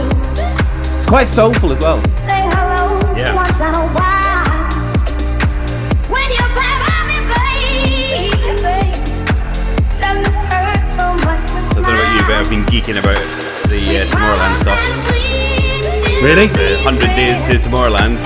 It's 0.97 1.05
quite 1.05 1.29
soulful 1.37 1.77
as 1.77 1.81
well. 1.85 2.01
say 2.25 2.49
hello 2.49 3.13
Yeah. 3.13 3.37
once 3.37 3.61
in 3.61 3.75
a 3.77 3.85
while. 3.93 4.65
When 6.09 6.29
you 6.33 6.45
pass 6.57 6.81
by 6.81 6.97
me, 7.13 7.19
baby, 7.29 8.89
doesn't 10.01 10.33
hurt 10.49 10.81
so 10.97 11.07
much 11.29 11.45
So 11.77 11.85
I 11.85 11.93
don't 11.93 11.93
know 11.93 11.93
about 11.93 12.09
you, 12.17 12.23
but 12.25 12.35
I've 12.41 12.49
been 12.49 12.65
geeking 12.73 12.97
about 12.97 13.21
the 13.69 13.77
uh, 14.01 14.09
Tomorrowland 14.09 14.57
stuff. 14.65 15.14
Really? 16.25 16.47
The 16.47 16.81
100 16.83 17.01
Days 17.15 17.37
to 17.49 17.59
Tomorrowland 17.59 18.17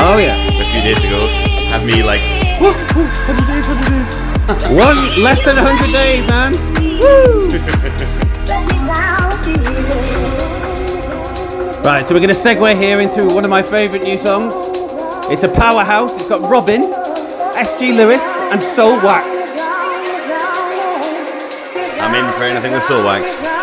Oh, 0.00 0.16
yeah. 0.16 0.34
a 0.48 0.64
few 0.72 0.80
days 0.80 0.96
ago 1.04 1.26
had 1.68 1.84
me 1.84 2.02
like, 2.02 2.22
whoa, 2.58 2.72
whoa, 2.72 3.04
100 3.04 3.46
days, 3.46 3.68
100 3.68 3.84
days. 3.92 4.72
One 4.74 4.96
less 5.22 5.44
than 5.44 5.56
100 5.56 5.92
days, 5.92 6.26
man. 6.26 6.54
Right, 11.84 12.06
so 12.08 12.14
we're 12.14 12.20
going 12.20 12.34
to 12.34 12.40
segue 12.40 12.80
here 12.80 13.02
into 13.02 13.26
one 13.34 13.44
of 13.44 13.50
my 13.50 13.62
favourite 13.62 14.02
new 14.02 14.16
songs. 14.16 14.54
It's 15.30 15.42
a 15.42 15.48
powerhouse. 15.48 16.14
It's 16.14 16.30
got 16.30 16.40
Robyn, 16.50 16.82
S.G. 17.56 17.92
Lewis, 17.92 18.22
and 18.52 18.60
Soulwax. 18.74 19.24
I'm 22.00 22.14
in 22.14 22.32
for 22.38 22.44
anything 22.44 22.72
with 22.72 22.84
Soulwax. 22.84 23.57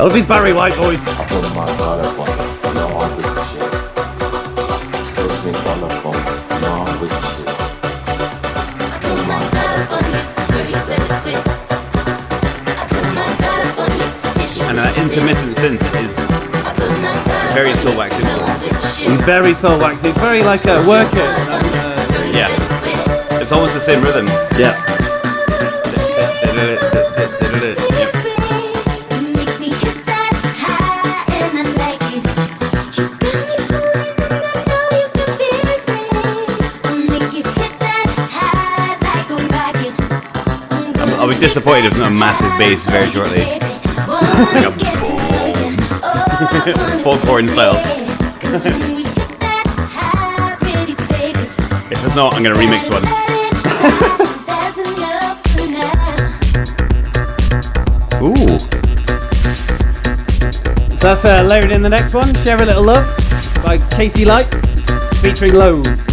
Stick. 0.00 0.04
I 0.04 0.04
love 0.04 0.14
his 0.14 0.26
Barry 0.26 0.52
White 0.52 0.74
voice. 0.74 0.98
I 1.06 1.24
put 1.26 1.42
my 1.54 1.66
guard 1.78 2.04
up 2.04 2.18
on 2.18 2.26
you, 2.28 2.44
you 2.64 2.86
I'm 3.00 3.16
with 3.16 3.26
the 3.26 3.42
shit. 3.44 3.72
Still 5.06 5.28
drink 5.42 5.66
all 5.66 5.84
up 5.84 6.06
on 6.06 6.14
you, 6.14 6.20
you 6.30 6.58
know 6.60 6.74
I'm 6.86 7.00
with 7.00 7.10
the 7.10 7.20
shit. 7.30 7.48
I 8.80 8.98
put 9.00 9.18
my 9.26 9.40
guard 9.50 9.80
up 9.80 9.92
on 9.92 10.04
you, 10.10 10.22
girl, 10.50 10.66
you 10.66 10.80
better 10.88 11.16
quit. 11.20 11.42
I 12.70 12.84
put 12.88 13.06
my 13.14 13.28
guard 13.40 13.66
up 13.66 13.78
on 13.78 13.90
you, 13.98 14.08
And 14.64 14.76
with 14.76 14.84
that 14.84 14.92
the 14.94 15.02
intermittent 15.02 15.54
synth 15.56 15.84
is 16.00 16.14
I 16.18 16.72
put 16.74 16.90
my 17.00 17.14
guard 17.24 17.28
up 17.28 17.54
very 17.54 17.70
on 17.72 17.76
you, 17.76 17.82
soul 17.84 17.96
wax 17.96 18.14
influence. 18.16 18.62
with 18.64 18.80
shit. 18.96 19.10
He's 19.10 19.20
very 19.24 19.54
soul 19.54 19.78
waxy. 19.78 20.08
He's 20.08 20.18
very 20.18 20.42
like 20.42 20.64
a 20.64 20.82
worker. 20.88 21.28
Uh, 21.48 21.60
Yeah. 22.32 22.48
It's 23.40 23.52
almost 23.52 23.74
the 23.74 23.80
same 23.80 24.02
rhythm. 24.02 24.26
yeah. 24.58 24.76
Disappointed 41.40 41.86
if 41.86 41.98
not 41.98 42.14
a 42.14 42.18
massive 42.18 42.56
bass 42.58 42.84
very 42.84 43.10
shortly. 43.10 43.40
Like 43.40 44.66
a 44.66 44.70
boom. 44.70 44.86
Foghorn 47.02 47.48
style. 47.48 47.80
If 51.92 52.04
it's 52.04 52.14
not, 52.14 52.34
I'm 52.34 52.44
gonna 52.44 52.54
remix 52.54 52.88
one. 52.88 53.02
Ooh. 58.22 58.58
So 60.98 61.02
that's 61.02 61.24
uh, 61.24 61.42
layered 61.50 61.72
in 61.72 61.82
the 61.82 61.88
next 61.88 62.14
one. 62.14 62.32
Share 62.44 62.62
a 62.62 62.64
little 62.64 62.84
love 62.84 63.04
by 63.64 63.78
Casey 63.88 64.24
Light, 64.24 64.46
featuring 65.20 65.54
Loathe. 65.54 66.09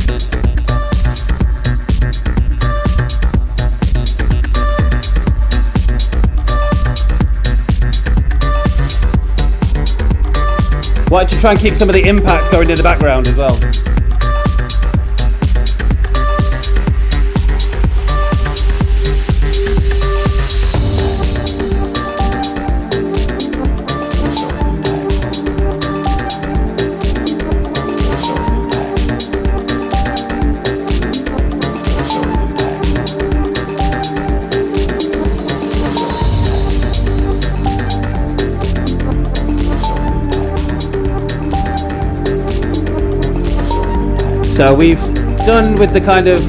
You 11.17 11.25
try 11.39 11.51
and 11.51 11.59
keep 11.59 11.73
some 11.77 11.89
of 11.89 11.93
the 11.93 12.07
impact 12.07 12.51
going 12.51 12.69
in 12.69 12.77
the 12.77 12.83
background 12.83 13.27
as 13.27 13.35
well? 13.35 13.86
So 44.57 44.73
we've 44.73 44.97
done 45.45 45.75
with 45.75 45.93
the 45.93 46.01
kind 46.01 46.27
of 46.27 46.39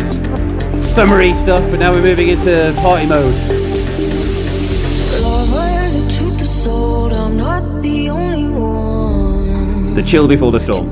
summary 0.95 1.33
stuff, 1.43 1.61
but 1.71 1.79
now 1.79 1.93
we're 1.93 2.01
moving 2.01 2.29
into 2.29 2.73
party 2.81 3.05
mode. 3.05 3.35
Lover, 5.21 5.91
the 6.39 6.45
sold. 6.47 7.13
The. 7.13 8.09
The 9.95 10.03
chill 10.05 10.27
before 10.27 10.53
the 10.53 10.61
storm. 10.61 10.89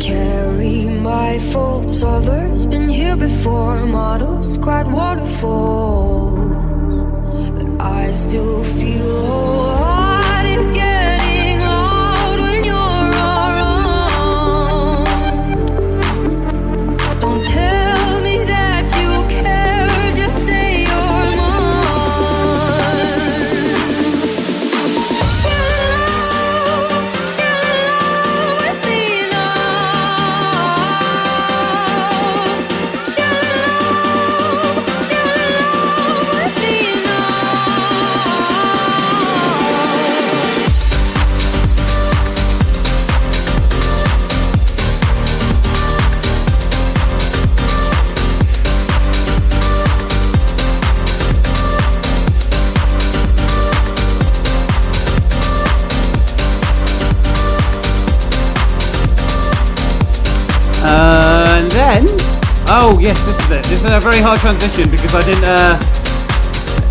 This 63.87 64.03
a 64.03 64.11
very 64.11 64.18
hard 64.18 64.40
transition 64.42 64.90
because 64.90 65.14
I 65.14 65.22
didn't. 65.22 65.46
Uh, 65.46 65.79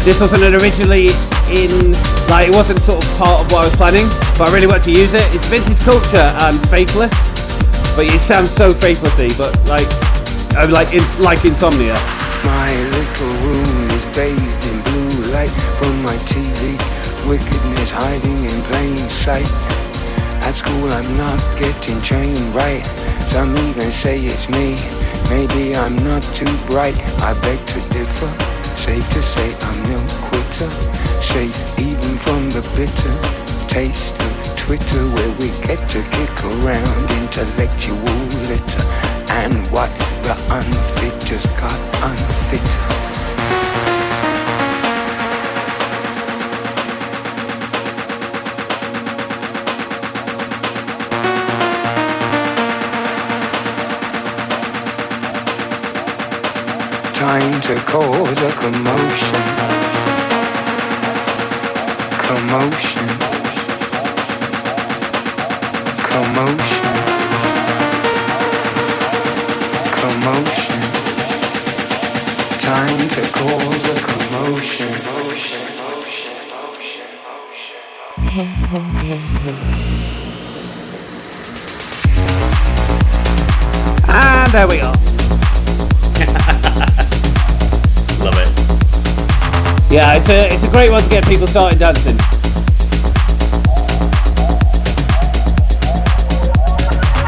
this 0.08 0.16
wasn't 0.16 0.48
originally 0.48 1.12
in, 1.52 1.92
like, 2.32 2.48
it 2.48 2.56
wasn't 2.56 2.80
sort 2.88 3.04
of 3.04 3.10
part 3.20 3.44
of 3.44 3.52
what 3.52 3.64
I 3.64 3.66
was 3.68 3.76
planning, 3.76 4.08
but 4.40 4.48
I 4.48 4.56
really 4.56 4.66
wanted 4.66 4.88
to 4.88 4.96
use 4.96 5.12
it. 5.12 5.28
It's 5.36 5.44
vintage 5.52 5.76
culture 5.84 6.32
and 6.48 6.56
faithless, 6.72 7.12
but 8.00 8.08
it 8.08 8.16
sounds 8.24 8.56
so 8.56 8.72
faithlessy, 8.72 9.36
but 9.36 9.52
like, 9.68 9.92
I'm 10.56 10.72
like, 10.72 10.96
in, 10.96 11.04
like 11.20 11.44
insomnia. 11.44 12.00
My 12.48 12.72
little 12.72 13.34
room 13.44 13.92
is 13.92 14.06
bathed 14.16 14.64
in 14.64 14.78
blue 14.88 15.36
light 15.36 15.52
from 15.76 16.00
my 16.00 16.16
TV. 16.32 16.80
Wickedness 17.28 17.92
hiding 17.92 18.40
in 18.40 18.58
plain 18.72 18.96
sight. 19.12 19.52
At 20.48 20.56
school 20.56 20.88
I'm 20.88 21.12
not 21.20 21.44
getting 21.60 22.00
trained 22.00 22.56
right. 22.56 22.88
Some 23.28 23.52
even 23.68 23.92
say 23.92 24.24
it's 24.24 24.48
me. 24.48 24.80
Maybe 25.30 25.76
I'm 25.76 25.96
not 26.04 26.24
too 26.34 26.52
bright. 26.68 26.98
I 27.22 27.34
beg 27.42 27.60
to 27.74 27.80
differ. 27.90 28.30
Safe 28.76 29.08
to 29.10 29.22
say 29.22 29.54
I'm 29.62 29.84
no 29.92 30.00
quitter. 30.22 30.70
Safe 31.22 31.80
even 31.80 32.16
from 32.16 32.50
the 32.50 32.62
bitter 32.76 33.46
taste 33.68 34.20
of 34.22 34.58
Twitter 34.58 35.04
where 35.16 35.32
we 35.40 35.50
get 35.68 35.80
to 35.90 36.02
kick 36.02 36.36
around 36.46 37.12
intellectual 37.22 38.20
litter. 38.48 38.86
And 39.30 39.56
what 39.72 39.90
the 40.24 40.36
unfit 40.50 41.28
just 41.28 41.48
got 41.58 41.80
unfitter. 42.02 43.05
Time 57.36 57.60
to 57.64 57.76
cause 57.76 58.42
a 58.44 58.52
commotion. 58.52 59.44
Commotion. 62.24 63.08
Commotion. 66.12 66.86
Commotion. 70.00 70.82
Time 72.62 73.04
to 73.10 73.22
cause 73.34 73.86
a 73.90 73.98
commotion. 74.08 74.92
Motion, 75.04 75.64
motion, 75.76 76.40
motion, 76.54 77.10
motion. 77.28 77.84
And 84.08 84.52
there 84.54 84.68
we 84.70 84.80
are. 84.80 84.96
Love 88.26 88.38
it. 88.38 88.50
Yeah, 89.92 90.16
it's 90.16 90.30
a, 90.30 90.54
it's 90.54 90.64
a 90.64 90.72
great 90.72 90.92
one 90.92 91.02
to 91.04 91.10
get 91.10 91.26
people 91.26 91.48
started 91.48 91.80
dancing. 91.80 92.18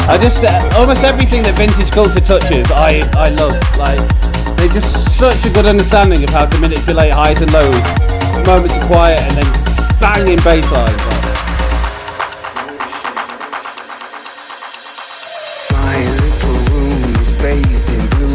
I 0.10 0.18
just 0.18 0.42
uh, 0.44 0.80
almost 0.80 1.04
everything 1.04 1.44
that 1.44 1.56
vintage 1.58 1.92
culture 1.92 2.22
touches, 2.22 2.72
I 2.72 3.04
I 3.20 3.28
love. 3.36 3.60
Like 3.78 4.00
they 4.56 4.70
just 4.70 4.88
such 5.20 5.46
a 5.46 5.50
good 5.50 5.66
understanding 5.66 6.24
of 6.24 6.30
how 6.30 6.46
to 6.46 6.58
manipulate 6.60 7.12
highs 7.12 7.42
and 7.42 7.52
lows, 7.52 7.76
moments 8.48 8.76
of 8.76 8.84
quiet, 8.88 9.20
and 9.20 9.38
then 9.38 9.48
banging 10.00 10.40
bass 10.48 10.64
lines. 10.72 10.96
Like, 11.08 11.17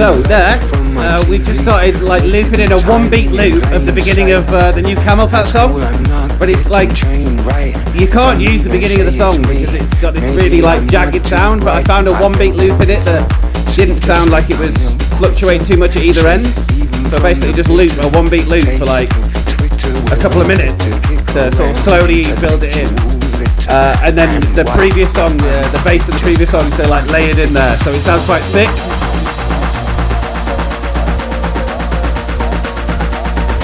So 0.03 0.21
there, 0.23 0.59
light 0.59 0.69
from 0.69 0.95
my 0.95 1.07
uh, 1.15 1.29
we've 1.29 1.45
just 1.45 1.61
started 1.61 2.01
like 2.03 2.25
looping 2.25 2.59
in 2.59 2.73
a 2.73 2.81
one-beat 2.89 3.31
loop 3.31 3.65
of 3.71 3.87
the 3.87 3.93
beginning 3.93 4.33
of 4.33 4.49
uh, 4.49 4.73
the 4.73 4.83
new 4.83 4.97
CamelPhat 4.97 5.47
song, 5.47 5.79
but 6.41 6.51
it's 6.51 6.67
like 6.67 6.89
you 7.95 8.09
can't 8.09 8.41
use 8.41 8.65
the 8.65 8.69
beginning 8.69 8.99
of 8.99 9.07
the 9.07 9.17
song 9.17 9.41
because 9.43 9.73
it's 9.75 10.01
got 10.01 10.15
this 10.15 10.25
really 10.35 10.61
like 10.61 10.85
jagged 10.91 11.25
sound. 11.29 11.61
But 11.61 11.77
I 11.77 11.85
found 11.85 12.09
a 12.09 12.13
one-beat 12.15 12.57
loop 12.57 12.81
in 12.81 12.91
it 12.91 13.05
that 13.05 13.77
didn't 13.77 14.03
sound 14.03 14.31
like 14.31 14.51
it 14.51 14.59
was 14.59 14.75
fluctuating 15.19 15.69
too 15.69 15.77
much 15.77 15.95
at 15.95 16.03
either 16.03 16.27
end. 16.27 16.49
So 17.09 17.23
basically, 17.23 17.53
just 17.53 17.71
loop 17.71 17.93
a 18.03 18.09
one-beat 18.09 18.49
loop 18.49 18.67
for 18.81 18.87
like 18.87 19.09
a 20.11 20.19
couple 20.21 20.41
of 20.41 20.49
minutes 20.49 20.85
to 21.35 21.53
sort 21.55 21.71
of 21.71 21.79
slowly 21.79 22.25
build 22.41 22.65
it 22.65 22.77
in. 22.77 22.91
Uh, 23.71 23.97
and 24.03 24.19
then 24.19 24.41
the 24.57 24.65
previous 24.75 25.15
song, 25.15 25.41
uh, 25.41 25.63
the 25.71 25.81
bass 25.85 26.03
of 26.09 26.15
the 26.15 26.21
previous 26.23 26.51
song, 26.51 26.69
they're 26.71 26.89
like 26.89 27.09
layered 27.13 27.39
in 27.39 27.53
there, 27.53 27.77
so 27.77 27.93
it 27.93 28.01
sounds 28.01 28.27
quite 28.27 28.43
thick. 28.51 28.92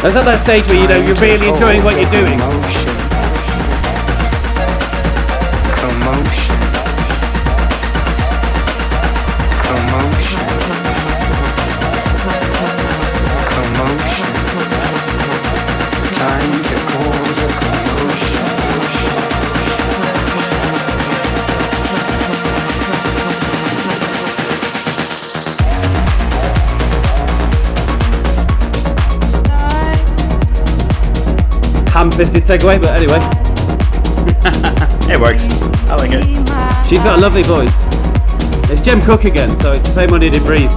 At 0.01 0.15
that 0.15 0.45
stage 0.45 0.65
where 0.67 0.81
you 0.81 0.87
know 0.89 0.97
you're 1.05 1.17
really 1.17 1.49
enjoying 1.49 1.83
what 1.83 2.01
you're 2.01 2.11
doing. 2.11 2.98
Ham-fisted 32.19 32.43
segue, 32.43 32.81
but 32.81 32.97
anyway, 32.97 33.21
It 35.09 35.21
works. 35.21 35.45
I 35.89 35.95
like 35.95 36.11
it. 36.13 36.89
she's 36.89 36.99
got 36.99 37.17
a 37.17 37.23
lovely 37.23 37.43
voice. 37.45 37.71
It's 38.71 38.83
Jem 38.83 39.01
Cooke 39.03 39.25
again, 39.25 39.49
so 39.61 39.71
it's 39.71 39.89
the 39.89 39.95
same 39.95 40.11
one 40.11 40.21
who 40.23 40.29
did 40.29 40.43
Breathe. 40.43 40.69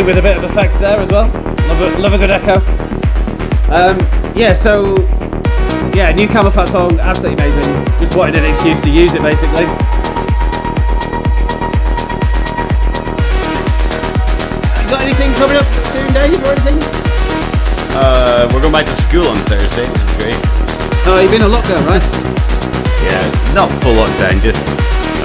Silence. 0.00 0.16
So 0.16 0.16
I 0.16 0.16
played 0.16 0.16
with 0.16 0.18
a 0.18 0.22
bit 0.22 0.36
of 0.36 0.44
effects 0.44 0.78
there 0.78 0.98
as 0.98 1.10
well. 1.10 1.28
Love 1.68 1.80
a, 1.80 1.98
love 1.98 2.12
a 2.12 2.18
good 2.18 2.30
echo. 2.30 2.60
Um, 3.70 3.98
yeah, 4.34 4.54
so 4.54 4.96
yeah, 5.94 6.12
new 6.12 6.26
CamelPhat 6.26 6.68
song, 6.68 6.98
absolutely 7.00 7.44
amazing. 7.44 7.84
Just 7.98 8.16
wanted 8.16 8.36
an 8.36 8.46
excuse 8.46 8.80
to 8.80 8.90
use 8.90 9.12
it 9.12 9.22
basically. 9.22 9.66
Got 14.88 15.02
anything 15.02 15.32
coming 15.34 15.56
up 15.56 15.68
soon, 15.92 16.12
Dave, 16.12 16.42
or 16.42 16.52
anything? 16.52 16.78
Uh, 17.92 18.48
we're 18.52 18.62
going 18.62 18.72
back 18.72 18.86
to 18.86 18.96
school 19.02 19.26
on 19.26 19.36
Thursday, 19.46 19.88
which 19.88 20.00
is 20.00 20.14
great. 20.16 20.40
Oh, 21.06 21.18
you've 21.20 21.30
been 21.30 21.42
in 21.42 21.50
lockdown, 21.50 21.84
right? 21.86 22.02
Yeah, 23.04 23.54
not 23.54 23.70
full 23.82 23.94
lockdown, 23.94 24.40
just 24.42 24.60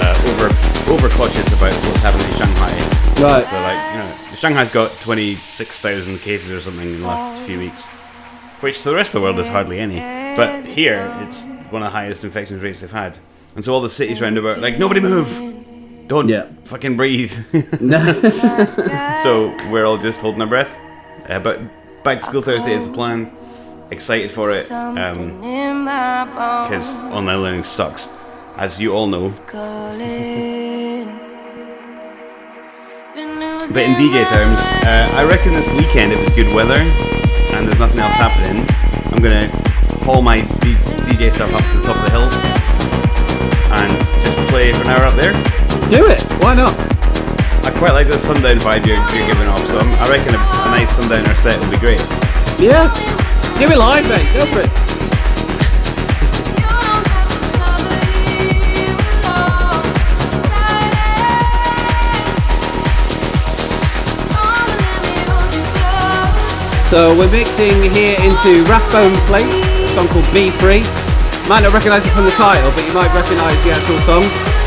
uh, 0.02 0.16
over 0.34 0.50
over 0.92 1.10
cautious 1.10 1.48
about 1.54 1.74
what's 1.74 2.02
happening 2.02 2.28
in 2.28 2.38
Shanghai. 2.38 2.74
Right. 3.16 3.46
So 3.48 3.56
like, 3.62 3.95
Shanghai's 4.38 4.72
got 4.72 4.92
26,000 5.02 6.20
cases 6.20 6.52
or 6.52 6.62
something 6.62 6.88
in 6.88 7.02
the 7.02 7.08
last 7.08 7.46
few 7.46 7.58
weeks, 7.60 7.82
which 8.62 8.80
to 8.84 8.90
the 8.90 8.96
rest 8.96 9.10
of 9.10 9.14
the 9.14 9.22
world 9.22 9.40
is 9.40 9.48
hardly 9.48 9.80
any. 9.80 10.00
But 10.36 10.64
here, 10.66 11.12
it's 11.22 11.44
one 11.72 11.82
of 11.82 11.88
the 11.88 11.90
highest 11.92 12.24
infection 12.24 12.60
rates 12.60 12.82
they've 12.82 12.92
had. 12.92 13.18
And 13.56 13.64
so 13.64 13.74
all 13.74 13.82
the 13.82 13.90
cities 13.90 14.20
round 14.22 14.38
about, 14.38 14.60
like, 14.60 14.78
nobody 14.78 15.00
move! 15.00 15.54
Don't 16.08 16.28
Yeah. 16.30 16.48
fucking 16.66 16.98
breathe. 16.98 17.34
So 19.24 19.56
we're 19.72 19.86
all 19.86 19.98
just 19.98 20.20
holding 20.20 20.42
our 20.42 20.48
breath. 20.48 20.76
Uh, 21.28 21.40
but 21.40 21.60
back 22.04 22.20
to 22.20 22.26
school 22.28 22.42
Thursday 22.42 22.74
is 22.74 22.88
the 22.88 22.94
plan. 22.94 23.32
Excited 23.92 24.32
for 24.32 24.52
it. 24.52 24.70
Um, 24.72 25.42
because 26.64 26.88
online 27.12 27.42
learning 27.42 27.64
sucks, 27.64 28.08
as 28.58 28.80
you 28.80 28.94
all 28.94 29.08
know. 29.08 29.32
But 33.74 33.84
in 33.84 33.96
DJ 33.96 34.24
terms, 34.30 34.60
uh, 34.86 35.12
I 35.20 35.24
reckon 35.28 35.54
this 35.54 35.68
weekend 35.76 36.14
if 36.14 36.20
it's 36.26 36.36
good 36.36 36.54
weather 36.56 36.80
and 37.56 37.68
there's 37.68 37.80
nothing 37.80 38.00
else 38.00 38.16
happening, 38.16 38.64
I'm 39.12 39.22
gonna 39.22 39.48
haul 40.06 40.22
my 40.22 40.42
D- 40.64 40.80
DJ 41.04 41.34
stuff 41.34 41.52
up 41.54 41.62
to 41.72 41.78
the 41.78 41.84
top 41.84 41.98
of 41.98 42.04
the 42.06 42.12
hill 42.16 42.28
and 43.76 43.92
just 44.24 44.38
play 44.48 44.72
for 44.72 44.82
an 44.84 44.88
hour 44.96 45.04
up 45.06 45.16
there. 45.16 45.34
Do 45.92 46.06
it. 46.08 46.22
Why 46.42 46.56
not? 46.56 46.74
I 47.66 47.72
quite 47.76 47.92
like 47.92 48.08
the 48.08 48.18
sundown 48.18 48.58
vibe 48.60 48.86
you're, 48.86 49.02
you're 49.12 49.28
giving 49.28 49.48
off, 49.48 49.60
so 49.68 49.78
I'm, 49.80 49.92
I 50.00 50.10
reckon 50.10 50.36
a, 50.36 50.40
a 50.40 50.70
nice 50.72 50.96
sundowner 50.96 51.36
set 51.36 51.60
would 51.60 51.72
be 51.72 51.80
great. 51.80 52.00
Yeah. 52.60 52.88
Give 53.60 53.72
it 53.72 53.78
live, 53.78 54.08
mate. 54.08 54.32
Go 54.34 54.46
for 54.48 54.62
it. 54.62 54.85
So 66.96 67.12
we're 67.12 67.30
mixing 67.30 67.92
here 67.92 68.16
into 68.24 68.64
Rathbone 68.72 69.12
Plate, 69.28 69.52
a 69.84 69.88
song 69.90 70.08
called 70.08 70.24
Be 70.32 70.48
Free. 70.64 70.80
Might 71.44 71.68
not 71.68 71.74
recognise 71.74 72.08
it 72.08 72.16
from 72.16 72.24
the 72.24 72.32
title, 72.32 72.72
but 72.72 72.88
you 72.88 72.94
might 72.96 73.12
recognise 73.12 73.60
the 73.68 73.72
actual 73.76 74.00
song. 74.08 74.65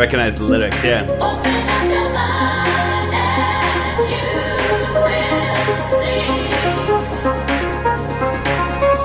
Recognize 0.00 0.34
the 0.36 0.44
lyrics. 0.44 0.82
Yeah. 0.82 1.02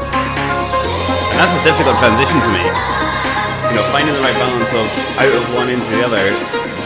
And 0.07 1.37
that's 1.43 1.51
a 1.51 1.59
difficult 1.67 1.99
transition 1.99 2.39
to 2.39 2.47
make. 2.55 2.71
You 3.67 3.75
know, 3.75 3.83
finding 3.91 4.15
the 4.15 4.23
right 4.23 4.37
balance 4.39 4.71
of 4.71 4.87
out 5.19 5.33
of 5.35 5.43
one 5.53 5.67
into 5.67 5.83
the 5.91 5.99
other 6.07 6.31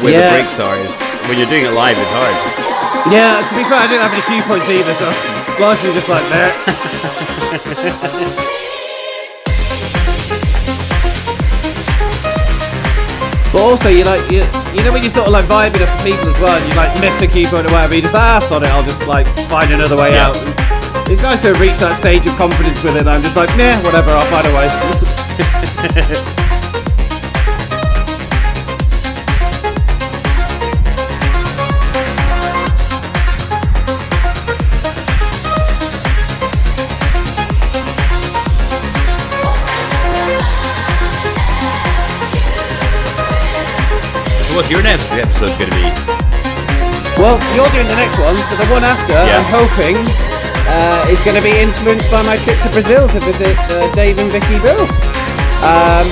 where 0.02 0.13
Yeah. 0.13 0.26
the 0.26 0.41
breaks 0.41 0.58
are. 0.60 0.74
Is, 0.82 0.89
when 1.30 1.38
you're 1.38 1.45
doing 1.54 1.65
it 1.69 1.74
live, 1.78 1.98
it's 2.02 2.10
hard. 2.10 2.34
Yeah, 3.13 3.38
to 3.45 3.54
be 3.54 3.63
fair, 3.69 3.78
I 3.78 3.88
didn't 3.88 4.02
have 4.02 4.13
any 4.13 4.26
cue 4.26 4.41
points 4.50 4.65
either, 4.65 4.93
so 4.98 5.13
largely 5.62 5.93
just 5.93 6.10
like 6.10 6.26
that. 6.34 6.52
But 13.51 13.62
also, 13.62 13.89
you 13.89 14.03
like 14.05 14.21
you, 14.31 14.45
you 14.77 14.83
know 14.85 14.93
when 14.93 15.01
you 15.01 15.09
sort 15.09 15.25
of 15.27 15.33
like 15.33 15.45
vibing 15.45 15.81
off 15.81 15.91
people 16.05 16.29
as 16.29 16.39
well, 16.39 16.53
and 16.55 16.65
you 16.69 16.75
like 16.77 16.93
miss 17.01 17.17
the 17.19 17.27
key 17.27 17.45
point 17.45 17.65
or 17.65 17.71
whatever, 17.73 17.95
you 17.95 18.01
just 18.03 18.13
ah, 18.15 18.38
ask 18.38 18.51
on 18.51 18.63
it. 18.63 18.69
I'll 18.69 18.83
just 18.83 19.07
like 19.07 19.25
find 19.49 19.71
another 19.73 19.97
way 19.97 20.12
Yeah. 20.13 20.29
out. 20.29 20.38
It's 21.09 21.23
nice 21.23 21.41
to 21.41 21.53
reach 21.57 21.77
that 21.81 21.97
stage 21.99 22.25
of 22.29 22.35
confidence 22.38 22.83
with 22.83 22.95
it. 22.95 23.07
I'm 23.07 23.23
just 23.23 23.35
like, 23.35 23.49
nah, 23.57 23.73
whatever, 23.81 24.12
I'll 24.12 24.29
find 24.29 24.45
a 24.45 24.53
way. 24.53 26.35
what's 44.60 44.67
your 44.67 44.84
next 44.84 45.08
episode 45.15 45.56
going 45.56 45.72
to 45.72 45.80
be? 45.80 45.88
Well, 47.15 47.39
you're 47.56 47.72
doing 47.72 47.88
the 47.88 47.95
next 47.95 48.19
one, 48.19 48.36
so 48.52 48.60
the 48.60 48.67
one 48.67 48.84
after, 48.84 49.15
Yeah. 49.15 49.39
I'm 49.39 49.48
hoping, 49.48 49.95
uh, 50.67 51.08
is 51.08 51.15
going 51.24 51.39
to 51.39 51.45
be 51.48 51.56
influenced 51.56 52.12
by 52.12 52.28
my 52.28 52.36
trip 52.43 52.60
to 52.67 52.69
Brazil 52.76 53.08
to 53.08 53.19
visit 53.24 53.56
uh, 53.56 53.88
Dave 53.95 54.19
and 54.19 54.28
Vicky 54.28 54.60
Bill. 54.60 54.84
Um, 55.63 56.04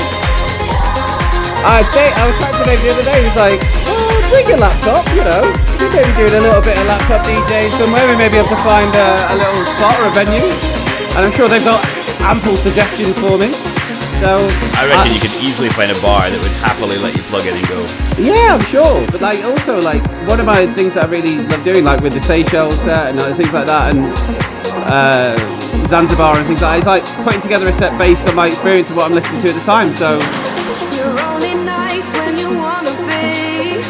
say, 1.92 2.08
I 2.08 2.24
was 2.24 2.40
talking 2.40 2.64
to 2.64 2.66
Dave 2.72 2.80
the 2.88 2.92
other 2.96 3.04
day, 3.04 3.20
he 3.20 3.28
was 3.28 3.36
like, 3.36 3.60
oh, 3.92 4.16
bring 4.32 4.48
your 4.48 4.64
laptop, 4.64 5.04
you 5.12 5.28
know. 5.28 5.44
You 5.84 5.92
may 5.92 6.08
be 6.08 6.14
doing 6.16 6.40
a 6.40 6.44
little 6.48 6.64
bit 6.64 6.80
of 6.80 6.88
laptop 6.88 7.28
DJing 7.28 7.68
somewhere, 7.76 8.08
we 8.08 8.16
may 8.16 8.32
be 8.32 8.40
able 8.40 8.48
to 8.56 8.64
find 8.64 8.88
a, 8.96 9.08
a 9.28 9.36
little 9.36 9.64
spot 9.76 10.00
or 10.00 10.08
a 10.08 10.14
venue. 10.16 10.48
And 11.20 11.28
I'm 11.28 11.36
sure 11.36 11.52
they've 11.52 11.68
got 11.68 11.84
ample 12.24 12.56
suggestions 12.56 13.12
for 13.20 13.36
me. 13.36 13.52
So 14.20 14.50
I 14.74 14.88
reckon 14.90 15.14
you 15.14 15.20
could 15.22 15.36
easily 15.44 15.70
find 15.70 15.92
a 15.92 16.02
bar 16.02 16.30
that 16.30 16.40
would 16.42 16.52
happily 16.66 16.98
let 16.98 17.16
you 17.16 17.22
plug 17.30 17.46
in 17.46 17.54
and 17.54 17.68
go. 17.68 17.86
Yeah, 18.18 18.58
I'm 18.58 18.66
sure. 18.66 19.06
But 19.12 19.22
like 19.22 19.44
also 19.46 19.80
like 19.80 20.02
one 20.28 20.40
of 20.40 20.46
my 20.48 20.66
things 20.74 20.96
that 20.96 21.06
I 21.06 21.08
really 21.08 21.38
love 21.38 21.64
doing, 21.64 21.84
like 21.84 22.02
with 22.02 22.14
the 22.14 22.22
Seychelles 22.22 22.76
set 22.82 23.14
and 23.14 23.20
things 23.38 23.54
like 23.54 23.68
that, 23.68 23.94
and 23.94 24.10
uh, 24.90 25.38
Zanzibar 25.88 26.38
and 26.40 26.48
things 26.48 26.62
like 26.64 26.84
that, 26.84 26.98
is 26.98 27.06
like 27.06 27.24
putting 27.24 27.42
together 27.42 27.68
a 27.68 27.74
set 27.78 27.94
based 28.00 28.26
on 28.28 28.34
my 28.36 28.48
experience 28.48 28.90
of 28.90 28.96
what 28.96 29.06
I'm 29.06 29.14
listening 29.14 29.42
to 29.44 29.50
at 29.50 29.56
the 29.56 29.62
time. 29.62 29.94
So 29.94 30.18
You're 30.98 31.20
only 31.30 31.54
nice 31.62 32.10
when 32.18 32.38
you 32.42 32.50
wanna 32.58 32.98
be. 33.06 33.86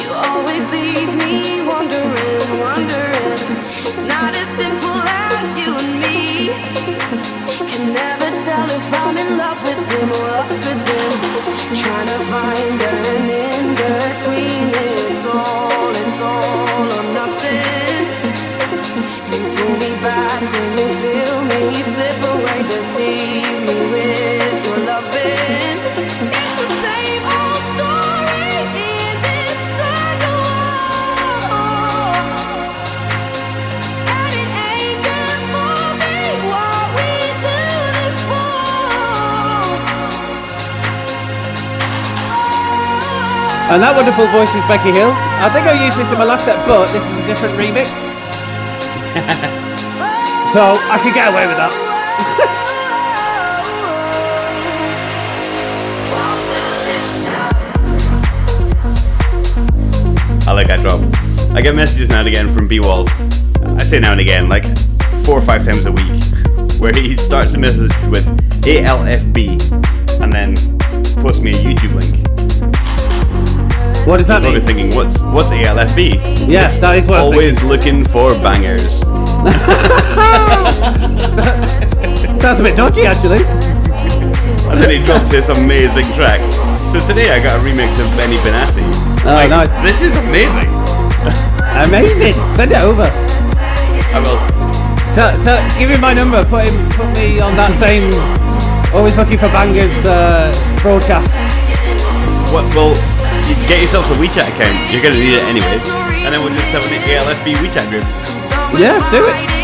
You 0.00 0.08
always 0.16 0.64
leave 0.72 1.12
me 1.12 1.60
wondering, 1.60 2.40
wondering. 2.56 3.36
It's 3.84 4.00
not 4.00 4.32
as 4.32 4.48
simple 4.56 4.96
as 5.04 5.44
you 5.60 5.76
and 5.76 5.92
me. 6.00 6.48
Can 7.68 7.92
never 7.92 8.25
if 8.78 8.92
I'm 8.94 9.16
in 9.16 9.36
love 9.36 9.60
with 9.62 9.82
him 9.92 10.08
or 10.16 10.28
lost 10.36 10.62
with 10.68 10.82
him. 10.90 11.12
Trying 11.82 12.08
to 12.14 12.20
find 12.32 12.82
an 12.82 13.30
in 13.46 13.64
between. 13.80 14.66
It's 14.74 15.24
all, 15.26 15.90
it's 16.02 16.20
all 16.20 16.95
and 43.66 43.82
that 43.82 43.96
wonderful 43.96 44.26
voice 44.30 44.48
is 44.54 44.62
Becky 44.70 44.94
Hill. 44.94 45.10
I 45.42 45.50
think 45.50 45.66
I 45.66 45.74
used 45.74 45.98
this 45.98 46.06
in 46.06 46.18
my 46.18 46.24
last 46.24 46.44
set, 46.44 46.54
but 46.70 46.86
this 46.86 47.02
is 47.02 47.14
a 47.18 47.26
different 47.26 47.54
remix. 47.58 47.90
so 50.54 50.78
I 50.86 51.00
could 51.02 51.14
get 51.14 51.26
away 51.26 51.48
with 51.48 51.56
that. 51.56 51.74
I 60.46 60.52
like 60.52 60.68
that 60.68 60.80
drop. 60.80 61.00
I 61.56 61.60
get 61.60 61.74
messages 61.74 62.08
now 62.08 62.20
and 62.20 62.28
again 62.28 62.48
from 62.54 62.68
B-Wall. 62.68 63.08
I 63.76 63.82
say 63.82 63.98
now 63.98 64.12
and 64.12 64.20
again, 64.20 64.48
like 64.48 64.64
four 65.24 65.36
or 65.38 65.42
five 65.42 65.64
times 65.64 65.84
a 65.86 65.90
week, 65.90 66.22
where 66.78 66.92
he 66.92 67.16
starts 67.16 67.54
a 67.54 67.58
message 67.58 67.90
with 68.10 68.24
ALFB 68.62 69.58
and 70.22 70.32
then 70.32 70.54
posts 71.16 71.42
me 71.42 71.50
a 71.50 71.54
YouTube 71.54 71.94
link. 71.94 72.05
What 74.06 74.18
does 74.18 74.26
that 74.28 74.42
Probably 74.42 74.60
mean? 74.60 74.66
thinking, 74.66 74.94
what's 74.94 75.18
what's 75.34 75.50
ALFB? 75.50 76.46
Yes, 76.48 76.78
that 76.78 76.94
is 76.96 77.04
what 77.06 77.18
Always 77.18 77.60
looking 77.64 78.04
for 78.06 78.30
bangers. 78.38 79.00
Sounds 82.40 82.60
a 82.60 82.62
bit 82.62 82.76
dodgy 82.76 83.06
actually. 83.06 83.44
And 84.66 84.82
then 84.82 84.90
he 84.90 84.98
drops 85.06 85.30
this 85.30 85.48
amazing 85.48 86.04
track. 86.18 86.40
So 86.92 86.98
today 87.06 87.30
I 87.30 87.38
got 87.40 87.54
a 87.58 87.62
remix 87.62 87.86
of 88.02 88.10
Benny 88.18 88.34
Benassi. 88.42 88.82
Oh, 89.22 89.38
Like, 89.38 89.48
nice. 89.48 89.70
This 89.86 90.02
is 90.02 90.16
amazing. 90.16 90.66
Amazing. 91.86 92.34
Send 92.58 92.72
it 92.72 92.82
over. 92.82 93.06
I 93.06 94.18
will. 94.18 94.34
So, 95.14 95.22
so 95.46 95.54
give 95.78 95.88
me 95.88 95.96
my 95.96 96.12
number. 96.14 96.44
Put 96.46 96.66
him, 96.68 96.74
put 96.98 97.06
me 97.14 97.38
on 97.38 97.54
that 97.54 97.70
same. 97.78 98.10
Always 98.92 99.16
looking 99.16 99.38
for 99.38 99.46
bangers 99.54 99.94
uh, 100.04 100.50
broadcast. 100.82 101.28
What, 102.52 102.64
well, 102.74 102.96
get 103.68 103.82
yourself 103.82 104.10
a 104.10 104.16
WeChat 104.18 104.48
account. 104.50 104.74
You're 104.90 105.02
going 105.02 105.14
to 105.14 105.20
need 105.20 105.38
it 105.38 105.44
anyways. 105.46 105.84
And 106.26 106.34
then 106.34 106.42
we'll 106.42 106.54
just 106.54 106.70
have 106.74 106.82
an 106.82 106.98
ALFB 107.06 107.54
WeChat 107.62 107.86
group. 107.90 108.06
Yeah, 108.74 108.98
do 109.14 109.22
it. 109.22 109.56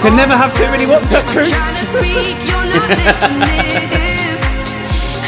Can 0.00 0.16
never 0.16 0.32
have 0.32 0.52
too 0.56 0.64
many 0.72 0.84
WhatsApp 0.84 1.28
groups. 1.28 1.52
Trying 1.52 1.76
to 1.76 1.84
speak, 1.92 2.36
you're 2.48 2.68
not 2.72 2.88
listening. 2.88 4.32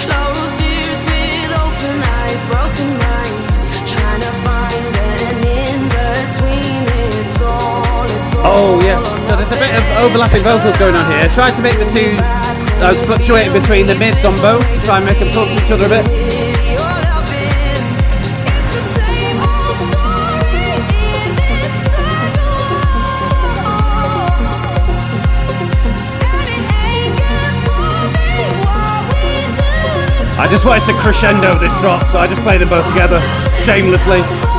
Closed 0.00 0.56
ears 0.64 1.00
with 1.04 1.52
open 1.52 1.96
eyes, 2.00 2.40
broken 2.48 2.88
minds. 2.96 3.48
Trying 3.84 4.24
to 4.24 4.32
find 4.40 4.84
an 4.96 5.44
in 5.44 5.80
between. 5.92 6.88
It's 7.20 7.36
all, 7.44 8.08
it's 8.08 8.32
all. 8.36 8.48
Oh 8.48 8.80
yeah. 8.80 8.96
So 9.28 9.36
there's 9.36 9.52
a 9.52 9.60
bit 9.60 9.76
of 9.76 9.84
overlapping 10.08 10.40
vocals 10.40 10.76
going 10.80 10.96
on 10.96 11.04
here. 11.12 11.28
Try 11.36 11.52
to 11.52 11.60
make 11.60 11.76
the 11.76 11.88
two. 11.92 12.16
Uh, 12.16 12.88
I 12.88 12.88
was 12.96 13.00
fluctuating 13.04 13.52
between 13.52 13.86
the 13.86 13.94
mids 13.96 14.24
on 14.24 14.34
both. 14.40 14.64
to 14.64 14.80
Try 14.88 14.98
and 14.98 15.06
make 15.06 15.18
them 15.20 15.28
talk 15.36 15.48
to 15.52 15.54
each 15.60 15.70
other 15.70 15.84
a 15.84 16.00
bit. 16.00 16.21
I 30.38 30.48
just 30.48 30.64
wanted 30.64 30.86
to 30.86 30.94
crescendo 31.00 31.58
this 31.58 31.72
drop, 31.80 32.02
so 32.10 32.18
I 32.18 32.26
just 32.26 32.42
played 32.42 32.60
them 32.60 32.68
both 32.68 32.86
together, 32.88 33.20
shamelessly. 33.64 34.51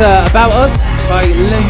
Is 0.00 0.06
uh, 0.06 0.26
About 0.30 0.52
Us 0.52 0.76
by 1.10 1.26
Le 1.26 1.60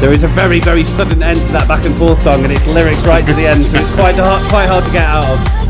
There 0.00 0.12
is 0.12 0.22
a 0.22 0.28
very, 0.28 0.60
very 0.60 0.84
sudden 0.84 1.24
end 1.24 1.38
to 1.38 1.52
that 1.54 1.66
back 1.66 1.84
and 1.84 1.96
forth 1.96 2.22
song, 2.22 2.44
and 2.44 2.52
its 2.52 2.64
lyrics 2.66 3.00
right 3.00 3.26
to 3.26 3.34
the 3.34 3.48
end, 3.48 3.64
so 3.64 3.78
it's 3.80 3.94
quite 3.96 4.16
hard, 4.16 4.48
quite 4.48 4.68
hard 4.68 4.84
to 4.84 4.92
get 4.92 5.06
out 5.06 5.24
of. 5.26 5.65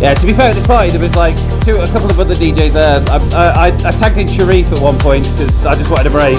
Yeah, 0.00 0.14
to 0.14 0.26
be 0.26 0.34
fair, 0.34 0.50
at 0.50 0.54
this 0.54 0.66
party 0.66 0.90
there 0.90 1.00
was 1.00 1.16
like 1.16 1.36
two, 1.64 1.80
a 1.80 1.86
couple 1.86 2.10
of 2.10 2.20
other 2.20 2.34
DJs 2.34 2.72
there. 2.72 3.00
I, 3.08 3.16
I, 3.32 3.88
I 3.88 3.90
tagged 3.96 4.18
in 4.18 4.28
Sharif 4.28 4.70
at 4.72 4.78
one 4.78 4.98
point 4.98 5.24
because 5.32 5.64
I 5.64 5.74
just 5.74 5.90
wanted 5.90 6.08
a 6.08 6.10
break. 6.10 6.36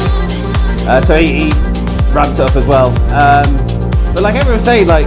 Uh, 0.85 1.01
so 1.01 1.15
he, 1.17 1.49
he 1.49 1.51
ramped 2.13 2.39
up 2.39 2.55
as 2.55 2.65
well. 2.65 2.89
Um, 3.11 3.49
but 4.13 4.21
like 4.21 4.35
everyone 4.35 4.59
was 4.59 4.65
saying, 4.65 4.87
like 4.87 5.05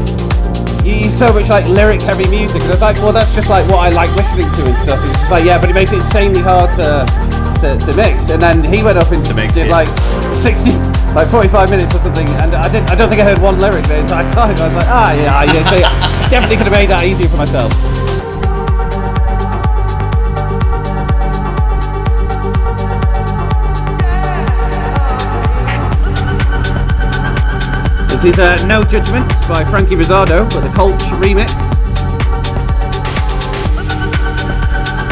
you 0.85 1.07
use 1.07 1.17
so 1.19 1.33
much 1.33 1.49
like 1.49 1.67
lyric 1.69 2.03
heavy 2.03 2.29
music, 2.29 2.63
and 2.63 2.73
it's 2.73 2.83
like, 2.83 2.97
well, 2.99 3.13
that's 3.13 3.35
just 3.35 3.49
like 3.49 3.69
what 3.71 3.87
I 3.87 3.91
like 3.91 4.11
listening 4.17 4.51
to 4.59 4.63
and 4.67 4.79
stuff. 4.83 4.99
It's 5.07 5.19
just 5.19 5.31
like, 5.31 5.45
yeah, 5.45 5.59
but 5.61 5.71
it 5.71 5.75
makes 5.75 5.93
it 5.93 6.03
insanely 6.03 6.41
hard 6.41 6.75
to 6.81 7.07
to, 7.61 7.77
to 7.77 7.93
mix. 7.95 8.19
And 8.33 8.41
then 8.41 8.65
he 8.65 8.83
went 8.83 8.99
up 8.99 9.13
and 9.13 9.23
mix, 9.37 9.55
did 9.55 9.69
yeah. 9.69 9.85
like 9.85 9.89
60, 10.43 10.73
like 11.15 11.29
45 11.29 11.71
minutes 11.71 11.95
or 11.95 12.01
something, 12.03 12.27
and 12.41 12.55
I 12.55 12.67
didn't, 12.73 12.91
I 12.91 12.95
don't 12.95 13.09
think 13.09 13.21
I 13.21 13.25
heard 13.25 13.39
one 13.39 13.59
lyric 13.59 13.87
the 13.87 13.99
entire 14.01 14.27
time. 14.33 14.57
I 14.57 14.65
was 14.65 14.75
like, 14.75 14.89
ah, 14.89 15.13
yeah, 15.13 15.45
yeah, 15.45 15.65
so 15.69 15.77
definitely 16.31 16.57
could 16.57 16.67
have 16.67 16.73
made 16.73 16.89
that 16.89 17.05
easier 17.05 17.29
for 17.29 17.37
myself. 17.37 18.00
This 28.23 28.35
is 28.35 28.39
uh, 28.39 28.67
No 28.67 28.83
Judgment 28.83 29.27
by 29.49 29.65
Franky 29.65 29.97
Rizardo, 29.97 30.47
but 30.51 30.61
the 30.61 30.69
Colch 30.77 31.01
remix. 31.23 31.49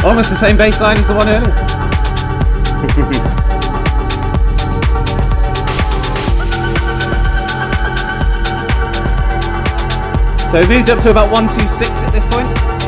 Almost 0.03 0.29
the 0.29 0.39
same 0.39 0.57
bass 0.57 0.79
line 0.79 0.99
as 0.99 1.07
the 1.07 1.15
one 1.15 1.27
earlier. 1.27 1.41
so 10.51 10.61
we 10.61 10.67
moved 10.77 10.91
up 10.91 11.01
to 11.01 11.09
about 11.09 11.31
126 11.31 11.89
at 11.89 12.11
this 12.11 12.23
point. 12.31 12.78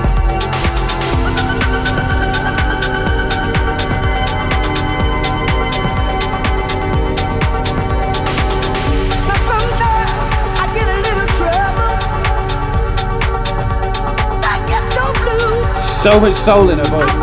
So 16.04 16.20
much 16.20 16.36
soul 16.38 16.72
in 16.72 16.80
her 16.80 16.86
voice. 16.86 17.21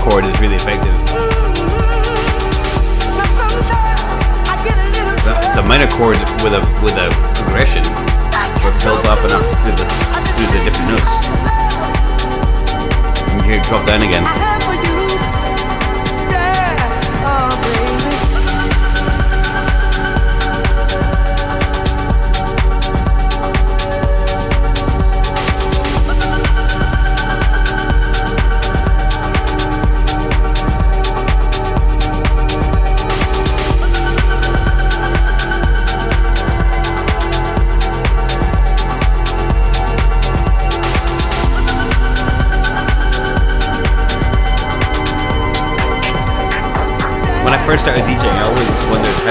Chord 0.00 0.24
is 0.24 0.40
really 0.40 0.56
effective. 0.56 0.94
Now 3.16 3.28
sometimes 3.36 4.00
I 4.48 4.56
get 4.64 4.76
a 5.58 5.62
minor 5.62 5.88
chord 5.88 6.16
with 6.42 6.54
a 6.54 6.60
with 6.82 6.96
a 6.96 7.10
progression, 7.36 7.82
but 8.62 8.72
built 8.82 9.04
up 9.04 9.20
enough 9.24 9.44
through 9.60 9.76
the 9.76 9.84
through 10.34 10.50
the 10.56 10.60
different 10.64 10.88
notes. 10.90 11.12
And 13.30 13.50
it 13.52 13.62
drop 13.64 13.86
down 13.86 14.02
again. 14.02 14.49
First 47.70 47.84
started 47.84 48.02
DJing, 48.02 48.34
I 48.34 48.42
always 48.50 48.66
wondered 48.90 49.14
how 49.22 49.30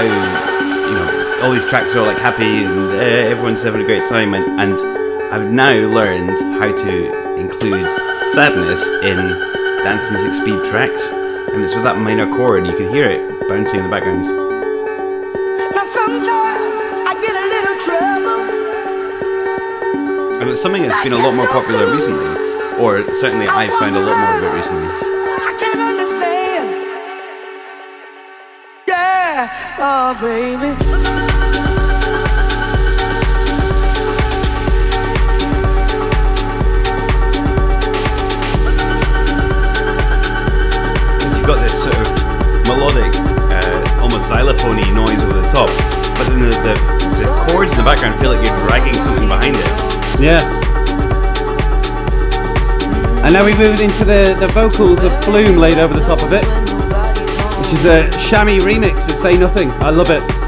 you 0.88 0.94
know 0.96 1.44
all 1.44 1.52
these 1.52 1.66
tracks 1.66 1.94
are 1.94 2.00
like 2.00 2.16
happy 2.16 2.64
and 2.64 2.88
uh, 2.88 3.28
everyone's 3.28 3.62
having 3.62 3.82
a 3.82 3.84
great 3.84 4.08
time, 4.08 4.32
and, 4.32 4.58
and 4.58 4.80
I've 5.30 5.50
now 5.50 5.74
learned 5.74 6.40
how 6.56 6.74
to 6.74 7.34
include 7.34 7.84
sadness 8.32 8.88
in 9.04 9.18
dance 9.84 10.10
music 10.10 10.40
speed 10.40 10.56
tracks, 10.70 11.04
and 11.52 11.62
it's 11.62 11.74
with 11.74 11.84
that 11.84 11.98
minor 11.98 12.26
chord. 12.34 12.66
You 12.66 12.74
can 12.74 12.88
hear 12.88 13.10
it 13.10 13.20
bouncing 13.46 13.80
in 13.80 13.84
the 13.84 13.90
background. 13.90 14.24
Now 14.24 15.84
sometimes 15.92 16.80
I 17.04 17.12
get 17.20 17.36
a 17.36 17.44
little 17.44 17.76
trouble. 17.84 18.40
And 20.40 20.48
it's 20.48 20.62
something 20.62 20.80
that's 20.80 21.04
been 21.04 21.12
a 21.12 21.18
lot 21.18 21.34
more 21.34 21.48
popular 21.48 21.92
recently, 21.94 22.80
or 22.80 23.04
certainly 23.20 23.48
I've 23.48 23.78
found 23.78 23.96
a 23.96 24.00
lot 24.00 24.16
more 24.16 24.38
of 24.38 24.44
it 24.44 24.56
recently. 24.56 25.09
Oh 29.82 30.14
baby. 30.20 30.70
You've 41.24 41.46
got 41.46 41.60
this 41.62 41.72
sort 41.82 41.96
of 41.96 42.08
melodic, 42.66 43.14
uh, 43.50 44.00
almost 44.02 44.28
xylophony 44.28 44.92
noise 44.92 45.20
over 45.22 45.40
the 45.40 45.48
top, 45.48 45.70
but 46.18 46.28
then 46.28 46.40
the, 46.40 46.50
the, 46.62 46.74
the 47.18 47.26
chords 47.48 47.70
in 47.70 47.76
the 47.78 47.82
background 47.82 48.20
feel 48.20 48.32
like 48.32 48.44
you're 48.46 48.56
dragging 48.66 48.94
something 48.94 49.28
behind 49.28 49.56
it. 49.56 50.20
Yeah. 50.20 50.58
And 53.24 53.32
now 53.34 53.44
we 53.44 53.54
move 53.54 53.80
into 53.80 54.04
the, 54.04 54.36
the 54.38 54.48
vocals 54.48 54.98
of 55.04 55.24
Flume 55.24 55.56
laid 55.56 55.78
over 55.78 55.94
the 55.94 56.04
top 56.06 56.22
of 56.22 56.32
it, 56.32 56.44
which 57.70 57.78
is 57.80 57.86
a 57.86 58.08
Shammy 58.18 58.58
remix 58.58 58.96
of 59.04 59.22
Say 59.22 59.38
Nothing. 59.38 59.70
I 59.72 59.90
love 59.90 60.10
it. 60.10 60.39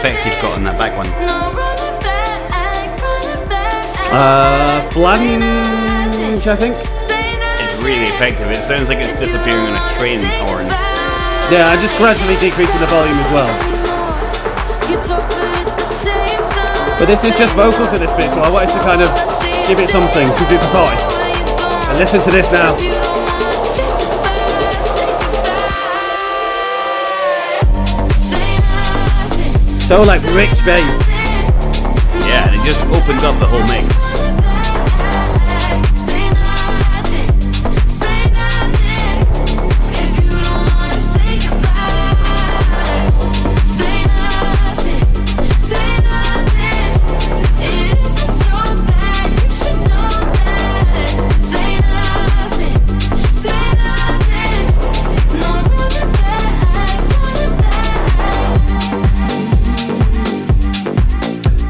Effect 0.00 0.24
you've 0.24 0.40
got 0.40 0.56
on 0.56 0.64
that 0.64 0.80
back 0.80 0.96
one? 0.96 1.12
no 1.28 1.52
running 1.52 1.92
back. 2.00 2.40
Uh, 4.08 4.80
flange, 4.96 6.40
I 6.48 6.56
think. 6.56 6.72
It's 6.72 7.76
really 7.84 8.08
effective. 8.08 8.48
It 8.48 8.64
sounds 8.64 8.88
like 8.88 9.04
it's 9.04 9.20
disappearing 9.20 9.60
on 9.68 9.76
a 9.76 9.84
train 10.00 10.24
horn. 10.48 10.72
Yeah, 11.52 11.68
I'm 11.68 11.76
just 11.84 11.92
gradually 12.00 12.40
decreasing 12.40 12.80
the 12.80 12.88
volume 12.88 13.20
as 13.20 13.28
well. 13.28 13.52
But 16.96 17.04
this 17.04 17.20
is 17.20 17.36
just 17.36 17.52
vocals 17.52 17.92
at 17.92 18.00
this 18.00 18.12
bit, 18.16 18.32
so 18.32 18.40
I 18.40 18.48
wanted 18.48 18.72
to 18.72 18.80
kind 18.80 19.04
of 19.04 19.12
give 19.68 19.76
it 19.84 19.92
something 19.92 20.32
because 20.32 20.48
it's 20.48 20.64
a 20.64 20.72
party. 20.72 20.96
And 21.92 22.00
listen 22.00 22.24
to 22.24 22.30
this 22.32 22.48
now. 22.48 22.72
So 29.90 30.02
like 30.02 30.22
rich 30.32 30.54
bass. 30.64 30.78
Yeah, 32.24 32.46
and 32.46 32.54
it 32.54 32.64
just 32.64 32.78
opens 32.92 33.24
up 33.24 33.36
the 33.40 33.46
whole 33.46 33.66
mix. 33.66 34.09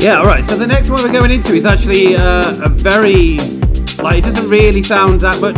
Yeah, 0.00 0.18
alright, 0.20 0.48
so 0.48 0.56
the 0.56 0.66
next 0.66 0.88
one 0.88 1.02
we're 1.02 1.12
going 1.12 1.30
into 1.30 1.52
is 1.52 1.66
actually 1.66 2.16
uh, 2.16 2.64
a 2.64 2.68
very. 2.70 3.36
Like, 4.02 4.24
it 4.24 4.32
doesn't 4.32 4.48
really 4.48 4.82
sound 4.82 5.20
that 5.20 5.38
much 5.42 5.56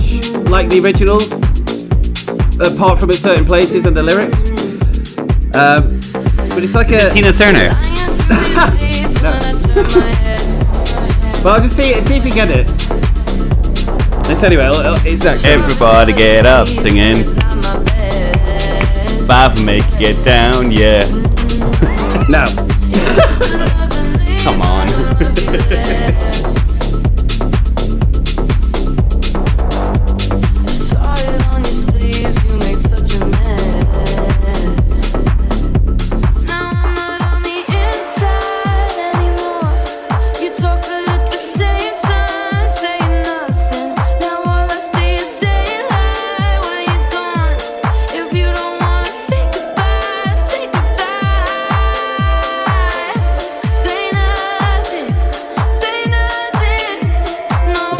like 0.50 0.68
the 0.68 0.80
original, 0.80 1.18
apart 2.60 2.98
from 2.98 3.10
in 3.10 3.16
certain 3.16 3.44
places 3.44 3.86
and 3.86 3.96
the 3.96 4.02
lyrics. 4.02 4.36
Um, 5.54 6.00
but 6.50 6.64
it's 6.64 6.74
like 6.74 6.90
a. 6.90 7.08
Tina 7.10 7.32
Turner. 7.32 7.70
Well, 11.44 11.60
just 11.60 11.76
see, 11.76 12.00
see 12.02 12.16
if 12.18 12.24
you 12.24 12.30
get 12.30 12.50
it. 12.50 12.68
It's 14.30 14.42
anyway, 14.44 14.66
it'll- 14.66 14.80
it'll- 14.80 15.04
it's 15.06 15.24
next. 15.24 15.44
Everybody 15.44 16.12
get 16.12 16.46
up 16.46 16.68
singing. 16.68 17.24
Five 19.26 19.60
make 19.64 19.84
you 19.94 19.98
get 19.98 20.24
down, 20.24 20.70
yeah. 20.70 21.04
No. 22.28 22.44
Come 24.42 24.60
on. 24.60 26.61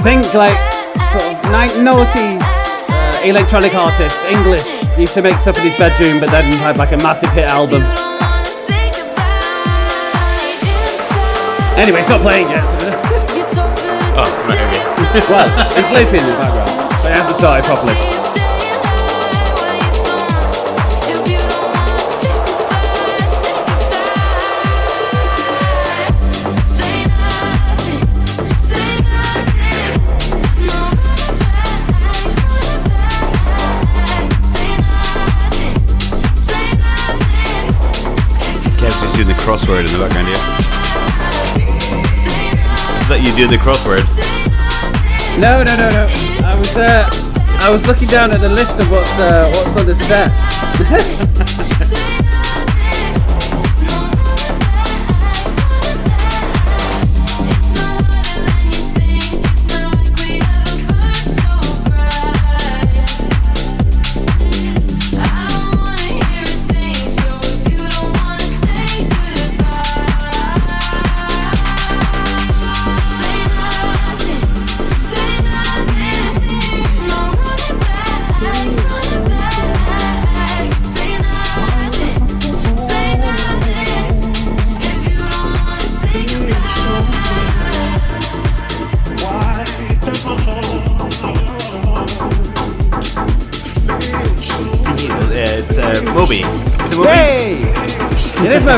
Think 0.03 0.35
like 0.35 0.59
sort 1.13 1.23
of 1.23 1.45
ni- 1.55 1.79
noughties 1.87 2.43
uh, 2.43 3.21
electronic 3.25 3.73
artist, 3.75 4.17
English, 4.27 4.65
used 4.99 5.15
to 5.15 5.23
make 5.23 5.39
stuff 5.41 5.57
in 5.59 5.71
his 5.71 5.79
bedroom, 5.79 6.19
but 6.19 6.29
then 6.31 6.51
had 6.59 6.77
like 6.77 6.91
a 6.93 6.97
massive 6.97 7.31
hit 7.31 7.49
album. 7.49 7.83
Anyway, 11.79 12.01
it's 12.01 12.09
not 12.09 12.21
playing 12.21 12.49
yet. 12.51 12.65
so- 13.51 13.63
Oh, 14.15 14.29
right, 14.49 14.59
okay. 14.59 15.27
well, 15.33 15.49
it's 15.79 15.89
looping 15.95 16.21
in 16.21 16.27
the 16.27 16.37
background, 16.37 17.03
but 17.03 17.11
it 17.13 17.17
hasn't 17.17 17.39
started 17.39 17.65
properly. 17.65 18.22
Crossword 39.53 39.81
in 39.81 39.93
the 39.93 39.99
background. 39.99 40.29
Is 43.03 43.09
that 43.09 43.21
you 43.21 43.37
doing 43.37 43.51
the 43.51 43.59
crossword? 43.59 44.07
No, 45.39 45.63
no, 45.63 45.77
no, 45.77 45.91
no. 45.91 46.09
I 46.43 46.55
was 46.57 46.75
uh, 46.75 47.07
I 47.61 47.69
was 47.69 47.87
looking 47.87 48.09
down 48.09 48.31
at 48.31 48.41
the 48.41 48.49
list 48.49 48.81
of 48.81 48.91
what's 48.91 49.13
uh, 49.19 49.53
what's 49.55 49.77
on 49.79 49.85
the 49.85 49.95
set. 49.95 50.33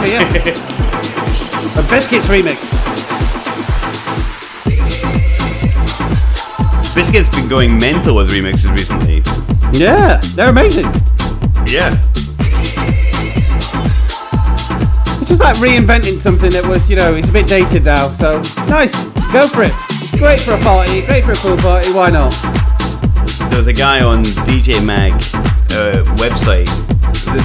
It 0.05 0.11
is 0.11 0.35
movie, 0.35 0.51
yeah. 0.51 1.79
A 1.79 1.83
Biscits 1.89 2.27
remix. 2.27 2.59
Biscits' 6.95 7.35
been 7.35 7.49
going 7.49 7.79
mental 7.79 8.17
with 8.17 8.31
remixes 8.31 8.71
recently. 8.77 9.23
Yeah, 9.73 10.21
they're 10.35 10.51
amazing. 10.51 10.85
Yeah. 11.67 12.01
It's 15.21 15.29
just 15.29 15.41
like 15.41 15.57
reinventing 15.57 16.21
something 16.21 16.51
that 16.51 16.67
was, 16.67 16.89
you 16.89 16.97
know, 16.97 17.15
it's 17.15 17.29
a 17.29 17.33
bit 17.33 17.47
dated 17.47 17.85
now. 17.87 18.09
So 18.19 18.43
nice, 18.67 18.95
go 19.33 19.49
for 19.49 19.63
it. 19.65 19.73
Great 20.19 20.41
for 20.41 20.53
a 20.53 20.61
party, 20.61 21.03
great 21.07 21.25
for 21.25 21.33
a 21.33 21.37
pool 21.37 21.57
party. 21.57 21.93
Why 21.93 22.11
not? 22.11 22.31
There 23.49 23.59
was 23.59 23.69
a 23.69 23.73
guy 23.73 24.03
on 24.03 24.23
DJ 24.23 24.85
Mag 24.85 25.13
uh, 25.73 26.05
website. 26.17 26.69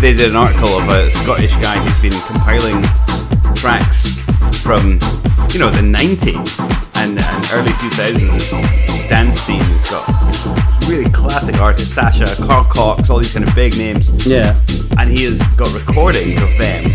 They 0.01 0.14
did 0.14 0.30
an 0.30 0.36
article 0.36 0.70
of 0.78 0.88
a 0.88 1.10
Scottish 1.12 1.51
guy 1.55 1.84
who's 1.84 2.01
been 2.01 2.22
compiling 2.50 2.82
tracks 3.54 4.10
from, 4.64 4.93
you 5.54 5.60
know, 5.60 5.70
the 5.70 5.86
90s 5.86 6.60
and, 6.97 7.20
uh, 7.20 7.22
and 7.22 7.50
early 7.54 7.72
2000s 7.74 9.08
dance 9.08 9.39
scene. 9.41 9.62
It's 9.62 9.91
got 9.91 10.08
really 10.88 11.10
classic 11.12 11.60
artists, 11.60 11.93
Sasha, 11.93 12.26
Carl 12.47 12.64
Cox, 12.64 13.08
all 13.12 13.20
these 13.20 13.32
kind 13.34 13.47
of 13.47 13.54
big 13.54 13.78
names. 13.78 14.26
Yeah. 14.26 14.58
and 14.97 15.10
he 15.16 15.26
has 15.26 15.39
got 15.58 15.72
recordings 15.76 16.41
of 16.41 16.50
them 16.58 16.91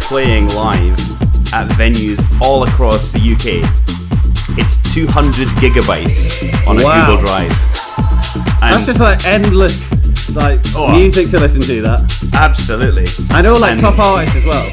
playing 0.00 0.48
live 0.48 0.92
at 1.54 1.68
venues 1.70 2.20
all 2.42 2.62
across 2.64 3.10
the 3.12 3.18
UK. 3.18 3.64
It's 4.58 4.76
200 4.92 5.48
gigabytes 5.56 6.68
on 6.68 6.78
a 6.78 6.84
Wow. 6.84 7.06
Google 7.06 7.24
Drive. 7.24 7.48
That's 8.60 8.84
just 8.86 9.00
like 9.00 9.24
endless, 9.24 9.80
like 10.36 10.60
Oh. 10.76 10.92
music 10.94 11.30
to 11.30 11.40
listen 11.40 11.62
to. 11.62 11.80
That 11.82 12.21
absolutely. 12.42 13.06
and 13.34 13.46
all 13.46 13.58
like 13.60 13.72
And- 13.72 13.80
top 13.80 13.98
artists 13.98 14.36
as 14.36 14.44
well. 14.44 14.68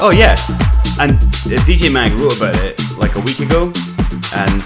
Oh 0.00 0.10
yeah, 0.10 0.32
and 1.00 1.12
uh, 1.12 1.62
DJ 1.64 1.92
Mag 1.92 2.12
wrote 2.14 2.36
about 2.36 2.56
it 2.56 2.80
like 2.98 3.14
a 3.16 3.20
week 3.20 3.38
ago, 3.40 3.72
and 4.34 4.62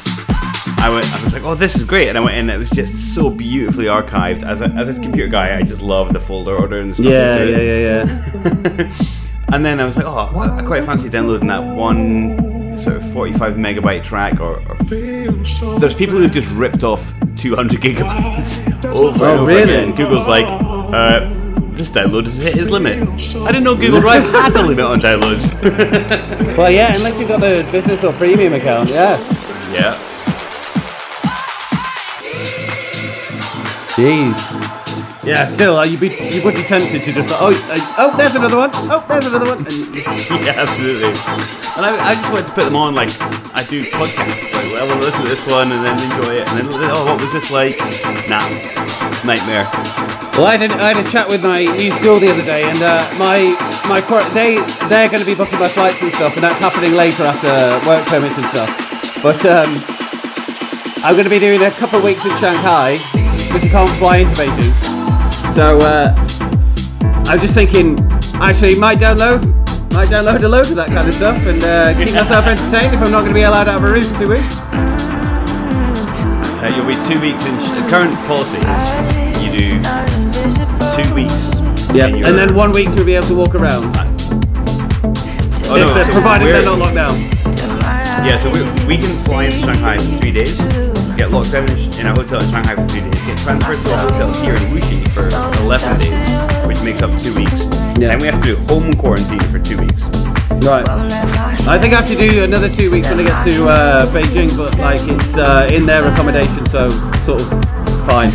I 0.78 0.88
went. 0.90 1.06
I 1.12 1.22
was 1.24 1.32
like, 1.32 1.42
"Oh, 1.44 1.54
this 1.54 1.76
is 1.76 1.84
great!" 1.84 2.08
And 2.08 2.16
I 2.16 2.20
went 2.22 2.36
in. 2.36 2.48
It 2.48 2.56
was 2.58 2.70
just 2.70 3.14
so 3.14 3.28
beautifully 3.28 3.84
archived. 3.86 4.42
As 4.44 4.60
a, 4.62 4.66
as 4.76 4.88
a 4.96 5.00
computer 5.00 5.28
guy, 5.28 5.58
I 5.58 5.62
just 5.62 5.82
love 5.82 6.12
the 6.12 6.20
folder 6.20 6.56
order 6.56 6.80
and 6.80 6.94
stuff. 6.94 7.06
Yeah, 7.06 7.42
yeah, 7.42 7.58
yeah, 7.58 8.04
yeah. 8.78 8.92
And 9.52 9.64
then 9.64 9.78
I 9.78 9.84
was 9.84 9.96
like, 9.96 10.06
oh, 10.06 10.10
I 10.40 10.58
I 10.58 10.62
quite 10.64 10.84
fancy 10.84 11.08
downloading 11.08 11.46
that 11.48 11.62
one 11.64 12.76
sort 12.76 12.96
of 12.96 13.12
45 13.12 13.54
megabyte 13.54 14.02
track. 14.02 14.40
Or, 14.40 14.56
or 14.58 15.78
there's 15.78 15.94
people 15.94 16.16
who've 16.16 16.32
just 16.32 16.50
ripped 16.50 16.82
off 16.82 17.12
200 17.36 17.80
gigabytes 17.80 18.84
over 18.92 19.24
and 19.24 19.38
Oh, 19.38 19.42
over 19.42 19.46
really? 19.46 19.62
again. 19.62 19.94
Google's 19.94 20.26
like, 20.26 20.46
uh, 20.48 21.30
this 21.76 21.90
download 21.90 22.24
has 22.24 22.36
hit 22.36 22.56
its 22.56 22.70
limit. 22.70 23.02
I 23.02 23.52
didn't 23.52 23.64
know 23.64 23.76
Google 23.76 24.00
Drive 24.00 24.22
had 24.22 24.56
a 24.56 24.62
limit 24.62 24.84
on 24.84 25.00
downloads. 25.00 25.46
Well, 26.56 26.70
yeah, 26.70 26.96
unless 26.96 27.18
you've 27.18 27.28
got 27.28 27.40
the 27.40 27.68
business 27.70 28.02
or 28.02 28.14
premium 28.14 28.54
account, 28.54 28.88
yeah. 28.88 29.18
yeah. 29.70 29.98
Jeez. 33.92 34.66
Yeah, 35.22 35.44
still, 35.52 35.76
uh, 35.76 35.84
you'd 35.84 36.00
be, 36.00 36.08
you 36.08 36.42
would 36.44 36.54
be 36.54 36.62
tempted 36.62 37.02
to 37.02 37.12
just, 37.12 37.34
oh, 37.34 37.52
uh, 37.52 37.94
oh, 37.98 38.16
there's 38.16 38.34
another 38.34 38.56
one. 38.56 38.70
Oh, 38.72 39.04
there's 39.06 39.26
another 39.26 39.44
one. 39.44 39.58
And 39.58 39.96
Yeah, 40.46 40.54
absolutely. 40.56 41.08
And 41.76 41.84
I, 41.84 41.92
I 42.08 42.14
just 42.14 42.30
wanted 42.32 42.46
to 42.46 42.52
put 42.52 42.64
them 42.64 42.76
on 42.76 42.94
like 42.94 43.10
I 43.52 43.62
do 43.68 43.84
podcasts. 43.84 44.52
Like, 44.54 44.72
well, 44.72 44.86
we'll 44.86 45.04
listen 45.04 45.22
to 45.22 45.28
this 45.28 45.44
one 45.46 45.72
and 45.72 45.84
then 45.84 45.98
enjoy 46.10 46.36
it, 46.36 46.48
and 46.48 46.58
then 46.58 46.66
oh, 46.68 47.04
what 47.04 47.20
was 47.20 47.32
this 47.32 47.50
like? 47.50 47.76
Nah, 48.28 48.48
nightmare. 49.24 50.05
Well, 50.36 50.44
I, 50.44 50.56
I 50.60 50.92
had 50.92 51.00
a 51.00 51.10
chat 51.10 51.26
with 51.30 51.42
my 51.42 51.64
new 51.64 51.90
school 51.92 52.20
the 52.20 52.28
other 52.28 52.44
day, 52.44 52.68
and 52.68 52.76
uh, 52.82 53.08
my 53.16 53.56
my 53.88 54.04
they 54.34 54.60
they're 54.86 55.08
going 55.08 55.20
to 55.20 55.24
be 55.24 55.34
booking 55.34 55.58
my 55.58 55.66
flights 55.66 55.96
and 56.02 56.12
stuff, 56.12 56.34
and 56.34 56.42
that's 56.44 56.60
happening 56.60 56.92
later 56.92 57.22
after 57.22 57.48
work 57.88 58.04
permits 58.04 58.36
and 58.36 58.44
stuff. 58.52 58.68
But 59.22 59.40
um, 59.46 59.80
I'm 61.00 61.14
going 61.16 61.24
to 61.24 61.30
be 61.30 61.38
doing 61.38 61.62
a 61.62 61.70
couple 61.80 61.96
of 61.96 62.04
weeks 62.04 62.22
in 62.22 62.36
Shanghai, 62.36 62.98
which 63.54 63.64
you 63.64 63.70
can't 63.70 63.88
fly 63.96 64.18
into 64.18 64.34
Beijing. 64.36 64.76
So 65.56 65.78
uh, 65.78 66.12
I'm 67.32 67.40
just 67.40 67.54
thinking, 67.54 67.98
actually, 68.34 68.76
might 68.76 68.98
download 68.98 69.40
might 69.94 70.10
download 70.10 70.42
a 70.42 70.48
load 70.48 70.68
of 70.68 70.76
that 70.76 70.88
kind 70.88 71.08
of 71.08 71.14
stuff 71.14 71.40
and 71.46 71.64
uh, 71.64 71.96
keep 71.96 72.12
myself 72.12 72.44
entertained 72.44 72.92
if 72.92 73.00
I'm 73.00 73.10
not 73.10 73.20
going 73.24 73.32
to 73.32 73.40
be 73.40 73.44
allowed 73.48 73.68
out 73.68 73.76
of 73.76 73.84
a 73.84 73.90
room 73.90 74.02
for 74.02 74.18
two 74.18 74.28
weeks. 74.36 74.54
Uh, 76.60 76.70
you'll 76.76 76.84
be 76.84 76.92
two 77.08 77.18
weeks 77.24 77.46
in. 77.46 77.56
The 77.56 77.86
current 77.88 78.14
policy 78.28 79.25
do 79.56 79.80
two 80.96 81.14
weeks. 81.14 81.50
Yeah, 81.94 82.06
and 82.12 82.36
then 82.36 82.54
one 82.54 82.72
week 82.72 82.88
you'll 82.88 83.06
be 83.06 83.14
able 83.14 83.28
to 83.28 83.36
walk 83.36 83.54
around, 83.54 83.96
Oh, 85.68 85.74
no, 85.74 85.94
they're, 85.94 86.04
so 86.04 86.12
provided 86.12 86.46
they're 86.46 86.64
not 86.64 86.78
locked 86.78 86.94
down. 86.94 87.18
Yeah, 88.24 88.38
so 88.38 88.50
we, 88.50 88.60
we 88.86 88.96
can 88.96 89.10
fly 89.24 89.44
into 89.44 89.58
Shanghai 89.58 89.98
for 89.98 90.20
three 90.20 90.32
days, 90.32 90.58
get 91.16 91.30
locked 91.30 91.52
down 91.52 91.68
in, 91.68 92.06
a 92.06 92.14
hotel 92.14 92.42
in 92.42 92.50
Shanghai 92.50 92.76
for 92.76 92.86
three 92.88 93.00
days, 93.00 93.22
get 93.24 93.38
transferred 93.38 93.76
to 93.76 93.94
a 93.94 93.98
hotel 93.98 94.32
here 94.44 94.54
in 94.54 94.62
Wuxi 94.70 95.02
for 95.12 95.28
11 95.62 95.98
days, 95.98 96.66
which 96.66 96.80
makes 96.82 97.02
up 97.02 97.10
two 97.22 97.34
weeks. 97.34 97.52
Yeah. 97.98 98.14
Then 98.14 98.18
we 98.18 98.26
have 98.26 98.40
to 98.42 98.54
do 98.54 98.56
home 98.66 98.92
quarantine 98.94 99.40
for 99.50 99.58
two 99.58 99.78
weeks. 99.78 100.02
Right. 100.64 100.86
I 100.88 101.78
think 101.78 101.94
I 101.94 102.00
have 102.00 102.08
to 102.08 102.16
do 102.16 102.44
another 102.44 102.68
two 102.68 102.90
weeks 102.90 103.08
when 103.08 103.20
I 103.20 103.24
get 103.24 103.44
to 103.52 103.68
uh, 103.68 104.06
Beijing, 104.12 104.56
but 104.56 104.78
like 104.78 105.00
it's 105.02 105.36
uh, 105.36 105.68
in 105.72 105.86
their 105.86 106.06
accommodation, 106.12 106.66
so 106.66 106.90
sort 107.24 107.40
of 107.40 107.48
fine. 108.06 108.30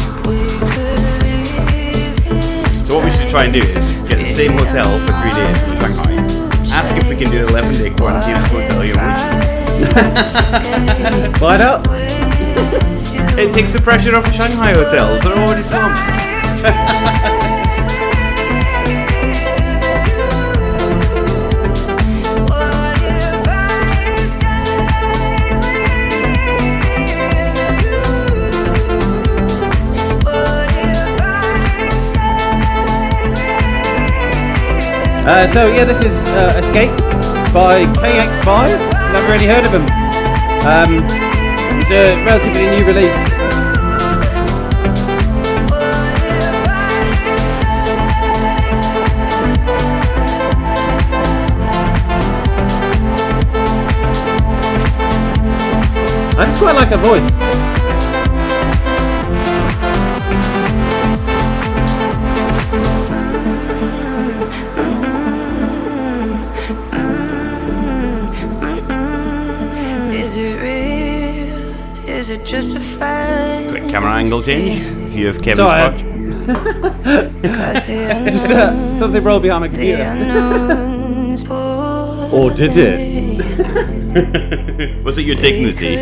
What 3.01 3.09
we 3.11 3.17
should 3.17 3.29
try 3.31 3.45
and 3.45 3.53
do 3.53 3.59
is 3.59 3.91
get 4.07 4.19
the 4.19 4.27
same 4.31 4.51
hotel 4.51 4.99
for 4.99 5.13
three 5.21 5.31
days 5.31 5.59
in 5.63 5.79
Shanghai, 5.79 6.13
ask 6.71 6.95
if 6.95 7.07
we 7.09 7.15
can 7.15 7.31
do 7.31 7.41
an 7.41 7.47
11 7.49 7.73
day 7.73 7.89
quarantine 7.89 8.35
at 8.35 8.43
the 8.43 8.49
hotel 8.49 8.81
in 8.83 8.93
Wuxi. 8.93 9.01
Why 11.41 11.57
not? 11.57 11.87
It 13.39 13.51
takes 13.51 13.73
the 13.73 13.81
pressure 13.81 14.15
off 14.15 14.25
the 14.25 14.31
Shanghai 14.33 14.73
hotels, 14.73 15.23
they're 15.23 15.33
already 15.33 15.63
swamped. 15.63 17.57
Uh, 35.23 35.47
so 35.53 35.67
yeah, 35.67 35.85
this 35.85 36.03
is 36.03 36.13
uh, 36.29 36.61
Escape 36.65 36.89
by 37.53 37.85
kx5. 37.93 38.69
Never 39.13 39.31
really 39.31 39.45
heard 39.45 39.63
of 39.63 39.71
them. 39.71 39.83
Um, 40.65 41.05
it's 41.79 41.91
a 41.91 42.25
relatively 42.25 42.65
new 42.65 42.85
release. 42.87 43.31
I 56.33 56.45
just 56.47 56.61
quite 56.61 56.75
like 56.75 56.87
her 56.89 56.97
voice. 56.97 57.70
It 72.41 72.45
just 72.47 72.75
a 72.75 72.79
fact? 72.79 73.69
Quick 73.69 73.89
camera 73.89 74.11
angle 74.11 74.41
change, 74.41 74.81
view 75.11 75.29
of 75.29 75.41
Kevin's 75.41 75.67
Sorry. 75.67 75.81
crotch. 75.81 76.01
Cause 77.43 77.89
uh, 77.89 78.99
something 78.99 79.23
rolled 79.23 79.43
behind 79.43 79.61
my 79.61 79.67
The 79.67 79.75
computer. 79.75 80.87
Or 82.31 82.49
did 82.49 82.77
it? 82.77 83.41
Was 85.03 85.17
it 85.17 85.23
your 85.23 85.35
dignity? 85.35 85.97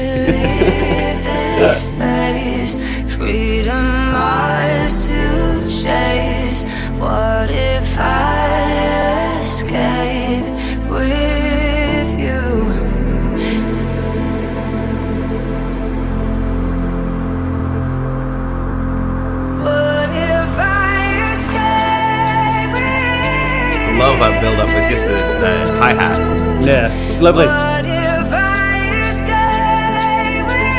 Love 24.00 24.16
that 24.20 24.40
build 24.42 24.58
up 24.60 24.68
with 24.68 24.90
just 24.90 25.04
the, 25.04 25.18
the 25.44 25.52
hi 25.78 25.92
hat. 25.92 26.18
Yeah, 26.66 26.88
lovely. 27.20 27.48
What 27.48 27.84
if 27.84 28.32
I 28.32 28.96
escape 29.04 30.48
with 30.48 30.72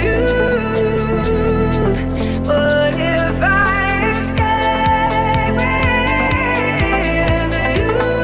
you? 0.00 0.16
What 2.48 2.96
if 2.96 3.36
I 3.44 4.08
escape 4.16 5.52
with 5.60 5.76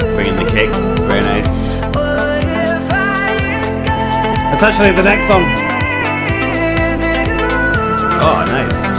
you? 0.09 0.17
Bringing 0.17 0.37
the 0.41 0.49
kick, 0.51 0.73
very 1.05 1.21
nice. 1.21 1.53
What 1.93 2.41
if 2.49 2.89
I 2.89 3.37
escape 3.61 4.57
That's 4.57 4.63
actually 4.63 4.93
the 4.97 5.03
next 5.03 5.29
song. 5.29 5.45
Oh, 8.25 8.41
nice. 8.49 8.92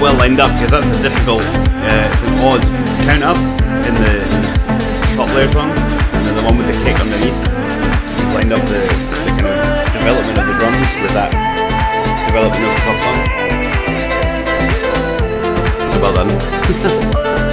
Well 0.00 0.16
lined 0.16 0.40
up 0.40 0.50
because 0.52 0.70
that's 0.70 0.88
a 0.96 1.02
difficult, 1.02 1.42
uh, 1.42 2.08
it's 2.10 2.22
an 2.22 2.40
odd 2.40 2.62
count 3.04 3.22
up 3.22 3.36
in 3.84 3.94
the, 4.00 4.24
top 5.14 5.28
layer 5.34 5.50
song, 5.52 5.70
and 5.70 6.24
then 6.24 6.34
the 6.34 6.42
one 6.42 6.56
with 6.56 6.66
the 6.66 6.72
kick 6.84 6.98
underneath. 6.98 7.36
You've 7.36 8.32
lined 8.32 8.52
up 8.52 8.66
the, 8.66 8.80
the 8.80 9.32
kind 9.36 9.46
of 9.46 9.92
development 9.92 10.38
of 10.38 10.46
the 10.46 10.54
drums 10.56 10.88
with 11.02 11.12
that 11.12 11.30
development 12.26 12.64
of 12.64 12.72
the 12.72 12.80
top 12.80 12.98
song. 13.04 13.20
Well 16.00 16.14
done. 16.14 17.46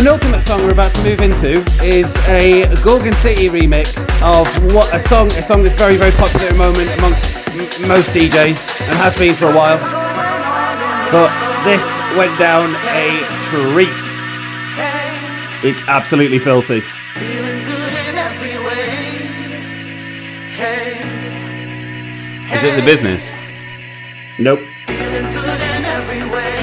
penultimate 0.00 0.46
song 0.46 0.62
we're 0.62 0.72
about 0.72 0.94
to 0.94 1.02
move 1.02 1.20
into 1.20 1.60
is 1.84 2.06
a 2.28 2.64
Gorgon 2.82 3.12
City 3.16 3.48
remix 3.50 3.94
of 4.24 4.48
what 4.74 4.88
a 4.94 5.06
song, 5.10 5.26
a 5.32 5.42
song 5.42 5.62
that's 5.62 5.78
very, 5.78 5.98
very 5.98 6.10
popular 6.12 6.46
at 6.46 6.52
the 6.52 6.56
moment 6.56 6.88
amongst 6.96 7.36
m- 7.48 7.58
most 7.86 8.08
DJs 8.08 8.56
and 8.88 8.96
has 8.96 9.14
been 9.18 9.34
for 9.34 9.50
a 9.50 9.54
while. 9.54 9.76
But 11.12 11.28
this 11.64 11.82
went 12.16 12.38
down 12.38 12.76
a 12.76 13.26
treat. 13.52 13.92
It's 15.68 15.82
absolutely 15.82 16.38
filthy. 16.38 16.80
Feeling 16.80 17.62
good 17.64 17.92
in 17.92 18.16
every 18.16 18.56
way. 18.56 18.86
Hey, 20.56 21.00
Is 22.56 22.64
it 22.64 22.74
the 22.74 22.82
business? 22.86 23.30
Nope. 24.38 24.60
feeling 24.86 25.30
good 25.30 25.60
in 25.60 25.84
every 25.84 26.22
way. 26.30 26.56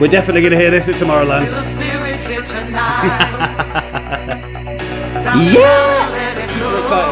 We're 0.00 0.08
definitely 0.08 0.40
going 0.42 0.52
to 0.52 0.58
hear 0.58 0.70
this 0.72 0.88
at 0.88 0.94
Tomorrowland. 0.96 1.46
Yeah! 5.40 6.08
Let 6.12 6.38
it 6.38 6.50
go. 6.58 7.02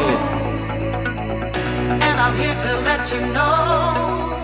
And 2.06 2.20
I'm 2.20 2.36
here 2.36 2.58
to 2.58 2.80
let 2.80 3.12
you 3.12 3.20
know 3.32 4.36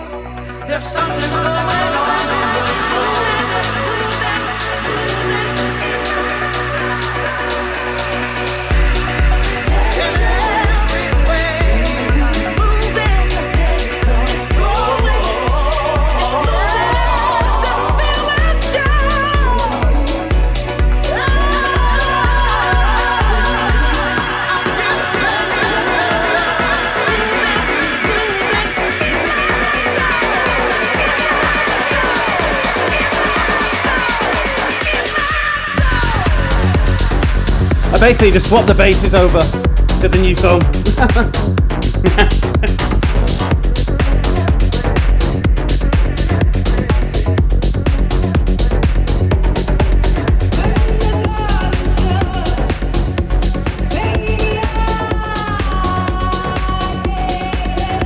there's 0.67 0.83
something 0.83 1.29
going 1.29 1.93
on 2.03 2.19
in 2.37 2.55
your 2.57 2.67
soul. 2.89 4.02
Basically 38.03 38.31
just 38.31 38.49
swap 38.49 38.65
the 38.65 38.73
basses 38.73 39.13
over 39.13 39.39
to 40.01 40.09
the 40.09 40.17
new 40.17 40.35
song. 40.35 40.59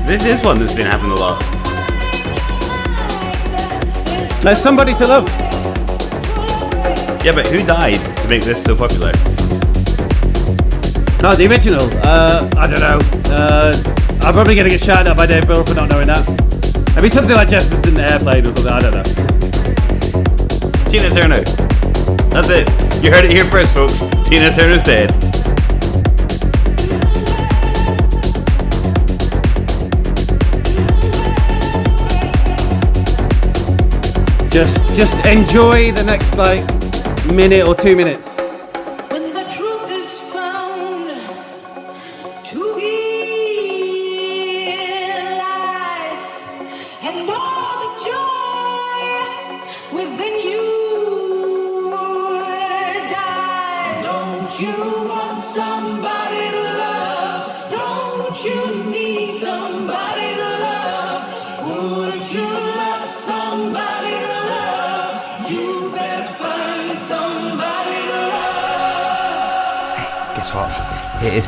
This 0.05 0.23
is 0.25 0.45
one 0.45 0.59
that's 0.59 0.73
been 0.73 0.85
happening 0.85 1.13
a 1.13 1.15
lot. 1.15 1.41
There's 4.43 4.61
somebody 4.61 4.93
to 4.93 5.07
love. 5.07 5.27
Yeah, 7.25 7.31
but 7.33 7.47
who 7.47 7.65
died 7.65 7.99
to 8.21 8.27
make 8.27 8.43
this 8.43 8.63
so 8.63 8.75
popular? 8.75 9.11
No, 11.21 11.33
the 11.33 11.47
original. 11.49 11.81
Uh, 12.03 12.47
I 12.55 12.67
don't 12.67 12.79
know. 12.79 12.99
Uh, 13.33 13.73
I'm 14.21 14.33
probably 14.33 14.53
going 14.53 14.69
to 14.69 14.77
get 14.77 14.85
shouted 14.85 15.09
at 15.09 15.17
by 15.17 15.25
Dave 15.25 15.47
Bill 15.47 15.65
for 15.65 15.73
not 15.73 15.89
knowing 15.89 16.07
that. 16.07 16.23
Maybe 16.95 17.09
something 17.09 17.35
like 17.35 17.49
Jefferson 17.49 17.99
Airplane 17.99 18.45
or 18.45 18.55
something. 18.55 18.67
I 18.67 18.79
don't 18.79 18.93
know. 18.93 19.03
Tina 20.91 21.09
Turner. 21.09 21.41
That's 22.29 22.49
it. 22.49 22.69
You 23.03 23.11
heard 23.11 23.25
it 23.25 23.31
here 23.31 23.45
first, 23.45 23.73
folks. 23.73 23.97
Tina 24.29 24.53
Turner's 24.53 24.83
dead. 24.83 25.11
Just, 34.51 34.95
just 34.95 35.25
enjoy 35.25 35.91
the 35.91 36.03
next 36.03 36.37
like 36.37 36.63
minute 37.33 37.67
or 37.67 37.73
two 37.75 37.95
minutes. 37.95 38.26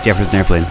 Jefferson 0.10 0.36
Airplane. 0.38 0.64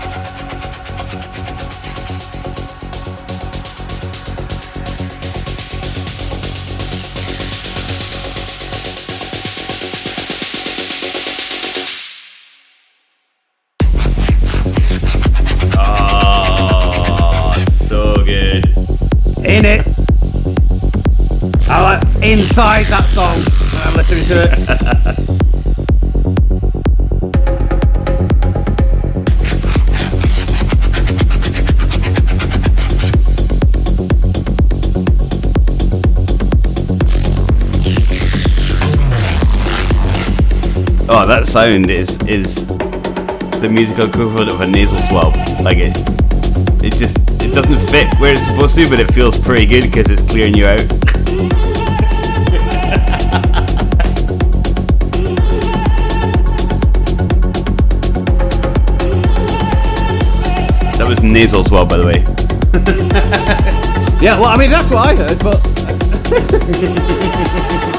So 17.87 18.17
good. 18.25 18.67
In 19.45 19.65
it. 19.65 19.87
I 21.69 21.81
like 21.81 22.03
inside 22.25 22.87
that 22.87 23.09
song. 23.15 23.39
when 23.39 23.83
I'm 23.87 23.95
listening 23.95 24.27
to 24.27 25.39
it. 25.39 25.39
that 41.29 41.47
sound 41.47 41.91
is 41.91 42.09
is 42.27 42.67
the 43.61 43.69
musical 43.71 44.07
equivalent 44.09 44.51
of 44.51 44.63
a 44.63 44.67
nasal 44.67 44.97
swab. 45.11 45.37
Like 45.61 45.77
it, 45.77 45.95
it 46.83 46.95
just 46.97 47.19
it 47.43 47.53
doesn't 47.53 47.87
fit 47.91 48.09
where 48.19 48.33
it's 48.33 48.47
supposed 48.47 48.75
to, 48.77 48.89
but 48.89 48.99
it 48.99 49.13
feels 49.13 49.39
pretty 49.39 49.67
good 49.67 49.85
because 49.85 50.11
it's 50.11 50.23
clearing 50.23 50.57
you 50.57 50.65
out. 50.65 50.89
That 60.97 61.07
was 61.07 61.23
nasal 61.23 61.63
swab, 61.65 61.91
by 61.91 61.99
the 61.99 62.07
way. 62.07 62.25
Yeah, 64.21 64.37
well, 64.41 64.47
I 64.47 64.57
mean 64.57 64.69
that's 64.69 64.91
what 64.91 65.07
I 65.07 65.15
heard, 65.15 65.39
but 65.39 65.63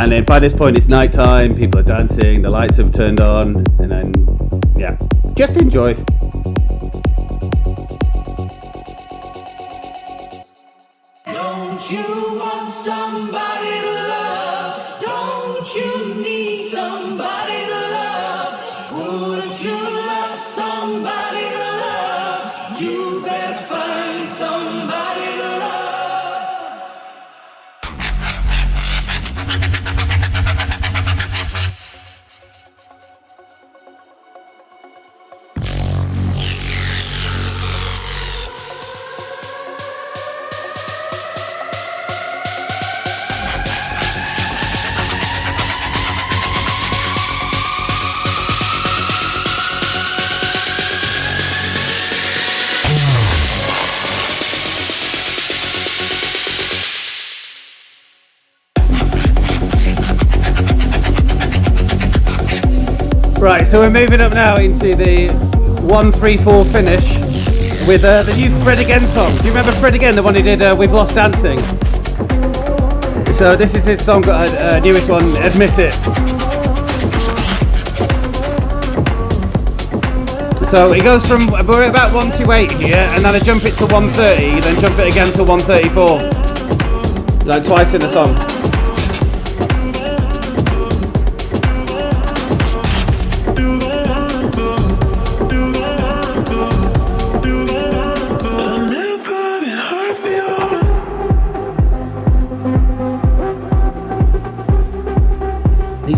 and 0.00 0.12
then 0.12 0.24
by 0.24 0.38
this 0.38 0.54
point 0.54 0.78
it's 0.78 0.88
night 0.88 1.12
time. 1.12 1.54
People 1.54 1.80
are 1.80 1.82
dancing. 1.82 2.40
The 2.40 2.48
lights 2.48 2.78
have 2.78 2.92
turned 2.94 3.20
on, 3.20 3.56
and 3.78 3.90
then 3.90 4.12
yeah, 4.74 4.96
just 5.34 5.52
enjoy. 5.60 5.94
Right, 63.40 63.66
so 63.68 63.80
we're 63.80 63.88
moving 63.88 64.20
up 64.20 64.34
now 64.34 64.56
into 64.56 64.94
the 64.94 65.30
one, 65.80 66.12
three, 66.12 66.36
four 66.36 66.62
finish 66.66 67.02
with 67.86 68.04
uh, 68.04 68.22
the 68.24 68.36
new 68.36 68.50
Fred 68.62 68.78
Again 68.78 69.08
song. 69.14 69.34
Do 69.38 69.44
you 69.44 69.48
remember 69.48 69.72
Fred 69.80 69.94
Again, 69.94 70.14
the 70.14 70.22
one 70.22 70.34
he 70.34 70.42
did 70.42 70.62
uh, 70.62 70.76
with 70.78 70.90
Lost 70.90 71.14
Dancing? 71.14 71.58
So 73.36 73.56
this 73.56 73.74
is 73.74 73.82
his 73.82 74.04
song, 74.04 74.28
uh, 74.28 74.32
uh, 74.32 74.80
newest 74.84 75.08
one, 75.08 75.34
Admit 75.38 75.70
It. 75.78 75.94
So 80.70 80.92
it 80.92 81.02
goes 81.02 81.26
from 81.26 81.46
we're 81.66 81.84
at 81.84 81.88
about 81.88 82.12
128 82.12 82.72
here, 82.72 82.96
and 82.96 83.24
then 83.24 83.34
I 83.34 83.38
jump 83.38 83.64
it 83.64 83.74
to 83.78 83.86
130, 83.86 84.60
then 84.60 84.80
jump 84.82 84.98
it 84.98 85.06
again 85.10 85.32
to 85.32 85.44
134, 85.44 87.46
like 87.46 87.64
twice 87.64 87.94
in 87.94 88.02
the 88.02 88.12
song. 88.12 88.49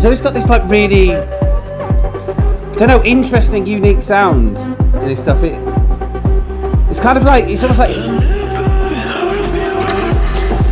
He's 0.03 0.07
always 0.07 0.19
got 0.19 0.33
this 0.33 0.45
like 0.47 0.69
really, 0.69 1.15
I 1.15 2.75
don't 2.75 2.89
know, 2.89 3.01
interesting, 3.05 3.65
unique 3.65 4.03
sound 4.03 4.57
in 4.97 5.07
his 5.07 5.19
stuff. 5.19 5.41
It, 5.41 5.53
it's 6.91 6.99
kind 6.99 7.17
of 7.17 7.23
like 7.23 7.45
it's 7.45 7.61
almost 7.61 7.79
like 7.79 7.91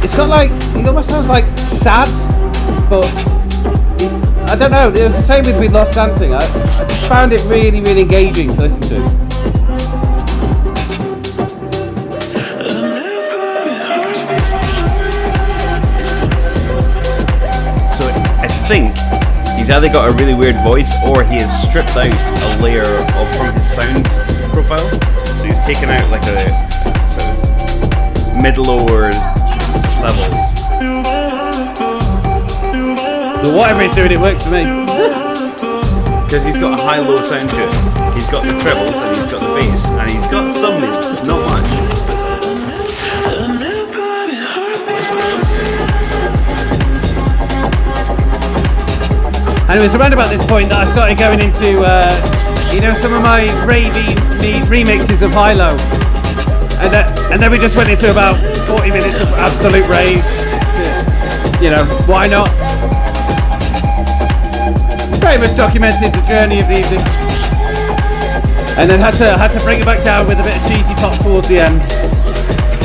it's 0.03 0.17
got 0.17 0.27
like 0.27 0.51
it 0.51 0.85
almost 0.85 1.11
sounds 1.11 1.29
like 1.29 1.45
sad, 1.79 2.09
but 2.89 3.05
I 4.49 4.57
don't 4.59 4.71
know. 4.71 4.89
It 4.89 5.01
was 5.01 5.13
the 5.13 5.21
same 5.21 5.45
with 5.45 5.57
with 5.57 5.71
Lost 5.71 5.93
Dancing. 5.93 6.33
I, 6.33 6.39
I 6.39 6.85
just 6.85 7.07
found 7.07 7.31
it 7.31 7.41
really, 7.45 7.79
really 7.79 8.01
engaging 8.01 8.53
to 8.53 8.63
listen 8.63 8.81
to. 8.81 9.30
Either 19.71 19.87
got 19.87 20.09
a 20.09 20.13
really 20.17 20.33
weird 20.33 20.55
voice 20.63 20.91
or 21.07 21.23
he 21.23 21.35
has 21.35 21.69
stripped 21.69 21.95
out 21.95 22.11
a 22.11 22.61
layer 22.61 22.83
of 22.83 23.35
from 23.35 23.53
his 23.53 23.71
sound 23.71 24.05
profile. 24.51 24.89
So 25.23 25.43
he's 25.45 25.59
taken 25.59 25.87
out 25.87 26.09
like 26.11 26.23
a 26.27 26.43
sort 27.15 27.31
of 27.31 28.41
mid 28.41 28.57
lower 28.57 29.11
levels. 30.03 30.43
But 33.41 33.55
whatever 33.55 33.83
he's 33.83 33.95
doing, 33.95 34.11
it 34.11 34.19
works 34.19 34.43
for 34.45 34.51
me. 34.51 34.65
Because 36.31 36.45
he's 36.45 36.59
got 36.59 36.79
a 36.79 36.81
high 36.81 36.99
low 36.99 37.21
sound 37.23 37.49
to 37.49 37.55
it. 37.59 38.13
He's 38.15 38.27
got 38.31 38.45
the 38.47 38.55
trebles 38.63 38.95
and 38.95 39.15
he's 39.17 39.27
got 39.27 39.39
the 39.43 39.51
bass 39.51 39.70
And 49.71 49.79
it 49.79 49.87
was 49.87 49.95
around 49.95 50.11
about 50.11 50.27
this 50.27 50.43
point 50.51 50.67
that 50.67 50.83
I 50.83 50.91
started 50.91 51.17
going 51.17 51.39
into, 51.39 51.79
uh, 51.79 52.11
you 52.75 52.83
know, 52.83 52.91
some 52.99 53.15
of 53.15 53.23
my 53.23 53.47
ravey 53.63 54.19
remixes 54.67 55.23
of 55.23 55.31
Hilo. 55.31 55.79
And, 56.83 56.91
then 56.91 57.07
and 57.31 57.41
then 57.41 57.51
we 57.55 57.57
just 57.57 57.77
went 57.77 57.87
into 57.87 58.11
about 58.11 58.35
40 58.67 58.91
minutes 58.91 59.15
of 59.23 59.31
absolute 59.39 59.87
rave. 59.87 60.19
You 61.63 61.71
know, 61.71 61.87
why 62.03 62.27
not? 62.27 62.51
Very 65.23 65.39
much 65.39 65.55
documented 65.55 66.19
the 66.19 66.23
journey 66.27 66.59
of 66.59 66.67
the 66.67 66.83
evening. 66.83 67.07
And 68.75 68.91
then 68.91 68.99
had 68.99 69.15
to 69.23 69.37
had 69.37 69.57
to 69.57 69.63
bring 69.63 69.79
it 69.79 69.85
back 69.85 70.03
down 70.03 70.27
with 70.27 70.37
a 70.41 70.43
bit 70.43 70.51
of 70.51 70.67
cheesy 70.67 70.95
pop 70.99 71.15
towards 71.23 71.47
the 71.47 71.59
end. 71.63 71.79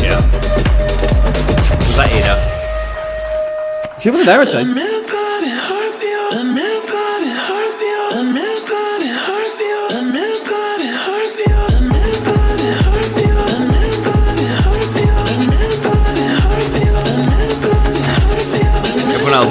Yeah. 0.06 0.22
Was 1.82 1.96
that 1.98 2.12
Ada? 2.14 3.98
She 4.00 4.10
wasn't 4.10 4.26
there, 4.26 4.42
I 4.42 4.44
think. 4.46 4.95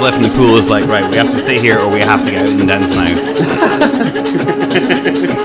Left 0.06 0.18
in 0.18 0.22
the 0.22 0.30
pool 0.38 0.56
is 0.58 0.70
like, 0.70 0.86
right, 0.86 1.10
we 1.10 1.18
have 1.18 1.32
to 1.32 1.40
stay 1.40 1.60
here 1.60 1.80
or 1.80 1.90
we 1.90 2.00
have 2.00 2.24
to 2.24 2.30
get 2.30 2.44
out 2.44 2.50
and 2.50 2.68
dance 2.68 2.96
now. 5.26 5.42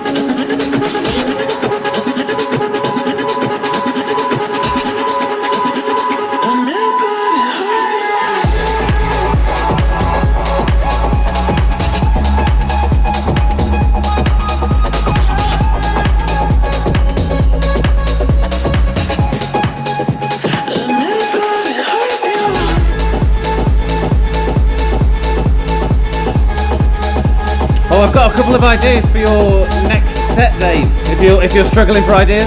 I've 28.10 28.16
got 28.16 28.32
a 28.32 28.34
couple 28.34 28.56
of 28.56 28.64
ideas 28.64 29.08
for 29.08 29.18
your 29.18 29.68
next 29.86 30.10
set, 30.34 30.50
Dave. 30.58 30.90
If 31.14 31.22
you're 31.22 31.40
if 31.44 31.54
you're 31.54 31.70
struggling 31.70 32.02
for 32.02 32.10
ideas. 32.18 32.42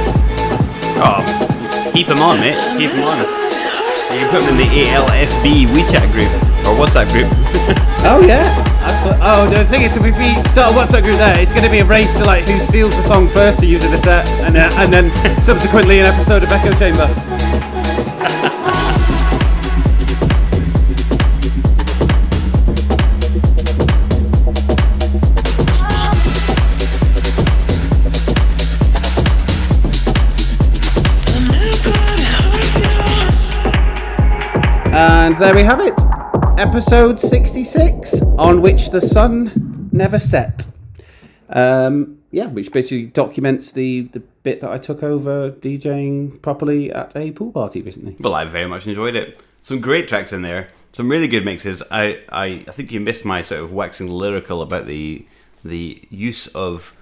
Oh, 0.99 1.24
keep 1.93 2.07
them 2.07 2.20
on, 2.20 2.41
mate. 2.41 2.59
Keep 2.76 2.91
them 2.91 3.07
on. 3.07 3.16
You 4.11 4.20
can 4.20 4.30
put 4.30 4.43
them 4.43 4.59
in 4.59 4.68
the 4.68 4.91
ALFB 4.91 5.72
WeChat 5.72 6.11
group 6.11 6.28
or 6.68 6.76
WhatsApp 6.76 7.07
group. 7.16 7.32
Oh 8.05 8.20
yeah. 8.20 8.43
Oh, 9.24 9.49
the 9.49 9.64
thing 9.64 9.84
is, 9.84 9.95
if 9.95 10.03
we 10.03 10.11
start 10.51 10.72
a 10.72 10.76
WhatsApp 10.76 11.03
group 11.03 11.16
there, 11.16 11.39
it's 11.39 11.53
going 11.53 11.64
to 11.64 11.72
be 11.72 11.80
a 11.80 11.86
race 11.86 12.11
to 12.18 12.26
like 12.26 12.43
who 12.43 12.59
steals 12.68 12.93
the 12.97 13.07
song 13.07 13.30
first 13.30 13.61
to 13.61 13.66
use 13.66 13.86
in 13.86 13.91
the 13.91 14.01
set, 14.03 14.28
and 14.43 14.57
uh, 14.57 14.70
and 14.76 14.91
then 14.91 15.07
subsequently 15.45 16.01
an 16.01 16.07
episode 16.07 16.43
of 16.43 16.51
Echo 16.51 16.78
Chamber. 16.78 17.07
And 35.34 35.41
there 35.41 35.55
we 35.55 35.63
have 35.63 35.79
it. 35.79 35.95
Episode 36.59 37.19
66, 37.19 38.21
on 38.38 38.61
which 38.61 38.91
the 38.91 39.01
sun 39.01 39.89
never 39.91 40.19
set. 40.19 40.67
Um, 41.49 42.19
yeah, 42.29 42.45
which 42.45 42.71
basically 42.71 43.07
documents 43.07 43.71
the, 43.71 44.01
the 44.13 44.19
bit 44.19 44.61
that 44.61 44.69
I 44.69 44.77
took 44.77 45.01
over 45.01 45.49
DJing 45.49 46.39
properly 46.43 46.91
at 46.91 47.17
a 47.17 47.31
pool 47.31 47.51
party 47.51 47.81
recently. 47.81 48.15
Well, 48.19 48.36
I 48.36 48.45
very 48.45 48.67
much 48.67 48.86
enjoyed 48.86 49.15
it. 49.15 49.41
Some 49.63 49.81
great 49.81 50.07
tracks 50.07 50.31
in 50.31 50.43
there. 50.43 50.69
Some 50.91 51.09
really 51.09 51.27
good 51.27 51.45
mixes. 51.45 51.81
I, 51.89 52.21
I, 52.29 52.63
I 52.67 52.71
think 52.71 52.91
you 52.91 52.99
missed 52.99 53.25
my 53.25 53.41
sort 53.41 53.61
of 53.61 53.71
waxing 53.71 54.09
lyrical 54.09 54.61
about 54.61 54.86
the 54.86 55.25
the 55.65 55.99
use 56.11 56.45
of 56.45 56.95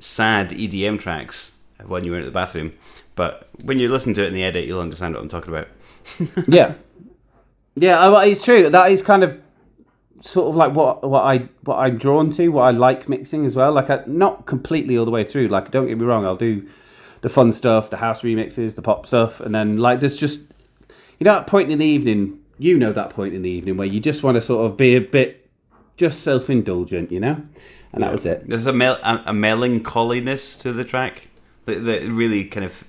sad 0.00 0.52
EDM 0.52 0.98
tracks 1.00 1.52
when 1.84 2.04
you 2.04 2.12
were 2.12 2.20
in 2.20 2.24
the 2.24 2.30
bathroom. 2.30 2.72
But 3.14 3.50
when 3.62 3.78
you 3.78 3.90
listen 3.90 4.14
to 4.14 4.24
it 4.24 4.28
in 4.28 4.34
the 4.34 4.44
edit, 4.44 4.64
you'll 4.64 4.80
understand 4.80 5.16
what 5.16 5.22
I'm 5.22 5.28
talking 5.28 5.50
about. 5.50 5.68
yeah, 6.48 6.74
yeah, 7.76 8.00
uh, 8.00 8.10
well, 8.10 8.20
it's 8.20 8.42
true. 8.42 8.70
That 8.70 8.90
is 8.90 9.02
kind 9.02 9.24
of 9.24 9.40
sort 10.22 10.48
of 10.48 10.56
like 10.56 10.74
what 10.74 11.08
what 11.08 11.22
I 11.22 11.48
what 11.64 11.76
I'm 11.76 11.98
drawn 11.98 12.32
to, 12.32 12.48
what 12.48 12.62
I 12.62 12.70
like 12.70 13.08
mixing 13.08 13.44
as 13.46 13.54
well. 13.54 13.72
Like, 13.72 13.90
I, 13.90 14.02
not 14.06 14.46
completely 14.46 14.96
all 14.96 15.04
the 15.04 15.10
way 15.10 15.24
through. 15.24 15.48
Like, 15.48 15.70
don't 15.70 15.86
get 15.86 15.98
me 15.98 16.04
wrong, 16.04 16.24
I'll 16.24 16.36
do 16.36 16.68
the 17.20 17.28
fun 17.28 17.52
stuff, 17.52 17.90
the 17.90 17.96
house 17.96 18.20
remixes, 18.20 18.74
the 18.74 18.82
pop 18.82 19.06
stuff, 19.06 19.40
and 19.40 19.54
then 19.54 19.78
like 19.78 20.00
there's 20.00 20.16
just 20.16 20.40
you 21.18 21.24
know 21.24 21.32
that 21.32 21.46
point 21.46 21.70
in 21.70 21.78
the 21.78 21.86
evening. 21.86 22.40
You 22.58 22.78
know 22.78 22.92
that 22.92 23.10
point 23.10 23.34
in 23.34 23.42
the 23.42 23.50
evening 23.50 23.76
where 23.76 23.86
you 23.86 23.98
just 23.98 24.22
want 24.22 24.36
to 24.36 24.42
sort 24.42 24.70
of 24.70 24.76
be 24.76 24.94
a 24.94 25.00
bit 25.00 25.48
just 25.96 26.22
self 26.22 26.48
indulgent, 26.48 27.10
you 27.10 27.18
know, 27.18 27.42
and 27.92 28.02
that 28.02 28.12
was 28.12 28.24
it. 28.24 28.48
There's 28.48 28.66
a, 28.66 28.72
mel- 28.72 29.00
a, 29.02 29.24
a 29.26 29.32
melancholiness 29.32 30.56
to 30.58 30.72
the 30.72 30.84
track 30.84 31.28
that, 31.66 31.80
that 31.84 32.02
really 32.02 32.44
kind 32.44 32.64
of 32.64 32.84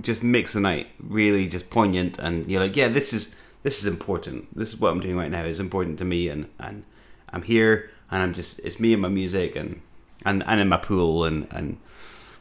just 0.00 0.22
makes 0.22 0.52
the 0.52 0.60
night 0.60 0.88
really 0.98 1.48
just 1.48 1.70
poignant, 1.70 2.18
and 2.18 2.50
you're 2.50 2.60
like, 2.60 2.76
yeah, 2.76 2.88
this 2.88 3.12
is 3.12 3.34
this 3.64 3.80
is 3.80 3.86
important. 3.86 4.56
This 4.56 4.68
is 4.72 4.80
what 4.80 4.92
I'm 4.92 5.00
doing 5.00 5.16
right 5.16 5.30
now 5.30 5.44
is 5.44 5.58
important 5.58 5.98
to 5.98 6.04
me, 6.04 6.28
and 6.28 6.46
and 6.60 6.84
I'm 7.30 7.42
here, 7.42 7.90
and 8.10 8.22
I'm 8.22 8.32
just 8.32 8.60
it's 8.60 8.78
me 8.78 8.92
and 8.92 9.02
my 9.02 9.08
music, 9.08 9.56
and 9.56 9.80
and 10.24 10.44
and 10.46 10.60
in 10.60 10.68
my 10.68 10.76
pool, 10.76 11.24
and 11.24 11.48
and 11.50 11.78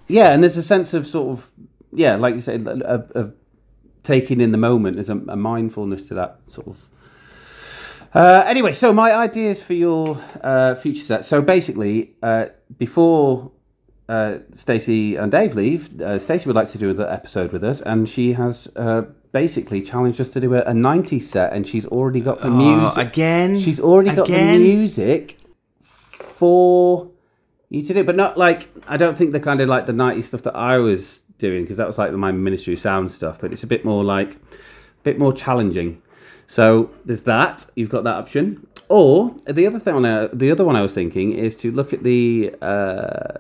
Yeah, 0.07 0.32
and 0.32 0.43
there's 0.43 0.57
a 0.57 0.63
sense 0.63 0.93
of 0.93 1.07
sort 1.07 1.39
of 1.39 1.49
yeah, 1.91 2.15
like 2.15 2.36
you 2.36 2.41
said, 2.41 2.67
of, 2.67 3.11
of 3.11 3.34
taking 4.03 4.41
in 4.41 4.51
the 4.51 4.57
moment. 4.57 4.97
There's 4.97 5.09
a, 5.09 5.17
a 5.30 5.36
mindfulness 5.36 6.07
to 6.09 6.13
that 6.15 6.39
sort 6.49 6.67
of 6.67 6.78
Uh, 8.13 8.43
anyway, 8.45 8.76
so 8.76 8.93
my 8.93 9.11
ideas 9.11 9.63
for 9.63 9.74
your 9.74 10.21
uh, 10.43 10.76
future 10.76 11.03
set. 11.03 11.26
So 11.26 11.41
basically, 11.41 12.11
uh, 12.21 12.45
before 12.78 13.51
uh, 14.07 14.38
Stacey 14.53 15.15
and 15.15 15.32
Dave 15.32 15.55
leave, 15.55 15.99
uh, 15.99 16.19
Stacey 16.19 16.45
would 16.45 16.55
like 16.55 16.71
to 16.74 16.78
do 16.78 16.93
the 16.93 17.11
episode 17.11 17.51
with 17.51 17.63
us, 17.63 17.82
and 17.82 18.07
she 18.07 18.34
has 18.34 18.67
uh, 18.76 19.03
basically 19.34 19.81
challenged 19.81 20.21
us 20.21 20.29
to 20.29 20.39
do 20.39 20.53
a, 20.55 20.59
a 20.61 20.71
90s 20.71 21.23
set, 21.23 21.51
and 21.51 21.67
she's 21.67 21.86
already 21.88 22.21
got 22.21 22.39
the 22.39 22.47
Oh, 22.47 22.51
music. 22.51 23.07
again? 23.07 23.59
She's 23.59 23.79
already 23.81 24.15
got 24.15 24.27
the 24.27 24.57
music 24.57 25.38
for 26.38 27.09
you 27.69 27.81
to 27.84 27.93
do, 27.93 28.03
but 28.03 28.15
not 28.15 28.38
like 28.38 28.69
I 28.88 28.95
don't 28.97 29.17
think 29.17 29.31
the 29.34 29.39
kind 29.39 29.59
of 29.59 29.67
like 29.67 29.86
the 29.88 29.93
90s 29.93 30.25
stuff 30.27 30.43
that 30.43 30.55
I 30.55 30.77
was 30.77 31.19
doing 31.39 31.63
because 31.63 31.77
that 31.77 31.88
was 31.88 31.97
like 31.97 32.11
my 32.13 32.31
Ministry 32.31 32.77
Sound 32.77 33.11
stuff, 33.11 33.39
but 33.41 33.51
it's 33.51 33.63
a 33.63 33.67
bit 33.67 33.84
more 33.84 34.03
like 34.03 34.36
a 34.36 35.03
bit 35.03 35.19
more 35.19 35.34
challenging. 35.34 36.01
So 36.47 36.91
there's 37.05 37.23
that. 37.23 37.65
You've 37.75 37.89
got 37.89 38.03
that 38.03 38.15
option. 38.15 38.67
Or 38.89 39.36
the 39.49 39.65
other 39.65 39.79
thing, 39.79 40.05
uh, 40.05 40.27
the 40.34 40.51
other 40.51 40.63
one 40.63 40.75
I 40.75 40.81
was 40.81 40.91
thinking 40.93 41.34
is 41.34 41.55
to 41.57 41.71
look 41.71 41.93
at 41.93 42.03
the 42.03 42.53
uh, 42.61 43.39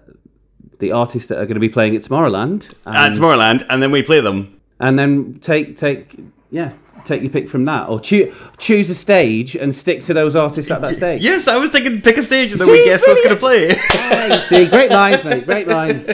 the 0.79 0.91
artists 0.91 1.27
that 1.29 1.37
are 1.37 1.45
going 1.45 1.53
to 1.55 1.59
be 1.59 1.69
playing 1.69 1.95
at 1.95 2.01
Tomorrowland, 2.03 2.73
At 2.87 3.07
and, 3.11 3.15
Tomorrowland, 3.15 3.65
and 3.69 3.83
then 3.83 3.91
we 3.91 4.01
play 4.01 4.19
them. 4.21 4.59
And 4.79 4.97
then 4.97 5.39
take 5.41 5.77
take 5.77 6.15
yeah 6.51 6.73
take 7.05 7.21
your 7.21 7.31
pick 7.31 7.49
from 7.49 7.65
that, 7.65 7.89
or 7.89 7.99
choo- 7.99 8.33
choose 8.57 8.89
a 8.89 8.95
stage 8.95 9.55
and 9.55 9.75
stick 9.75 10.05
to 10.05 10.13
those 10.13 10.35
artists 10.35 10.71
at 10.71 10.81
that 10.81 10.95
stage. 10.97 11.21
Yes, 11.21 11.47
I 11.47 11.57
was 11.57 11.69
thinking 11.71 12.01
pick 12.01 12.17
a 12.17 12.23
stage 12.23 12.51
and 12.51 12.61
then 12.61 12.67
See, 12.67 12.71
we 12.71 12.85
guess 12.85 13.01
what's 13.05 13.21
going 13.23 13.35
to 13.35 13.39
play. 13.39 13.73
Hey, 13.73 14.45
see, 14.49 14.69
great 14.69 14.91
lines, 14.91 15.23
mate. 15.23 15.45
Great 15.45 15.67
lines. 15.67 16.09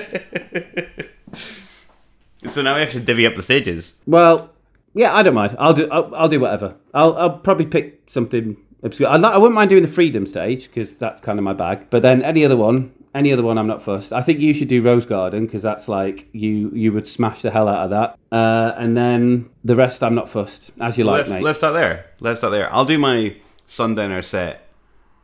so 2.54 2.62
now 2.62 2.76
we 2.76 2.82
have 2.82 2.92
to 2.92 3.00
divvy 3.00 3.26
up 3.26 3.36
the 3.36 3.42
stages. 3.44 3.96
Well, 4.06 4.52
yeah, 4.94 5.16
I 5.16 5.24
don't 5.24 5.36
mind. 5.36 5.56
I'll 5.60 5.74
do. 5.74 5.90
I'll, 5.92 6.14
I'll 6.16 6.30
do 6.30 6.40
whatever. 6.40 6.76
I'll, 6.94 7.16
I'll 7.18 7.38
probably 7.38 7.66
pick 7.66 8.10
something 8.10 8.58
obscure. 8.84 9.10
I, 9.10 9.16
I 9.16 9.38
wouldn't 9.38 9.56
mind 9.56 9.70
doing 9.70 9.84
the 9.84 9.92
freedom 9.92 10.26
stage 10.26 10.70
because 10.74 10.96
that's 10.96 11.22
kind 11.22 11.38
of 11.38 11.44
my 11.44 11.54
bag. 11.54 11.90
But 11.90 12.02
then 12.02 12.24
any 12.24 12.44
other 12.46 12.58
one, 12.58 12.92
any 13.16 13.34
other 13.34 13.44
one, 13.44 13.58
I'm 13.58 13.68
not 13.68 13.84
fussed. 13.84 14.14
I 14.14 14.22
think 14.22 14.40
you 14.40 14.54
should 14.54 14.68
do 14.68 14.82
Rose 14.82 15.06
Garden 15.06 15.46
because 15.46 15.64
that's 15.64 15.88
like 15.88 16.28
you 16.32 16.70
you 16.74 16.92
would 16.94 17.08
smash 17.08 17.42
the 17.42 17.52
hell 17.52 17.68
out 17.68 17.86
of 17.86 17.90
that. 17.90 18.36
Uh, 18.36 18.74
and 18.78 18.96
then 18.96 19.50
the 19.64 19.76
rest, 19.76 20.04
I'm 20.04 20.16
not 20.16 20.30
fussed. 20.30 20.72
As 20.80 20.98
you 20.98 21.04
like, 21.04 21.20
let's, 21.20 21.30
mate. 21.30 21.44
let's 21.44 21.58
start 21.58 21.74
there. 21.74 22.06
Let's 22.20 22.40
start 22.40 22.52
there. 22.52 22.72
I'll 22.74 22.86
do 22.86 23.00
my 23.00 23.36
Sundowner 23.66 24.22
set, 24.22 24.68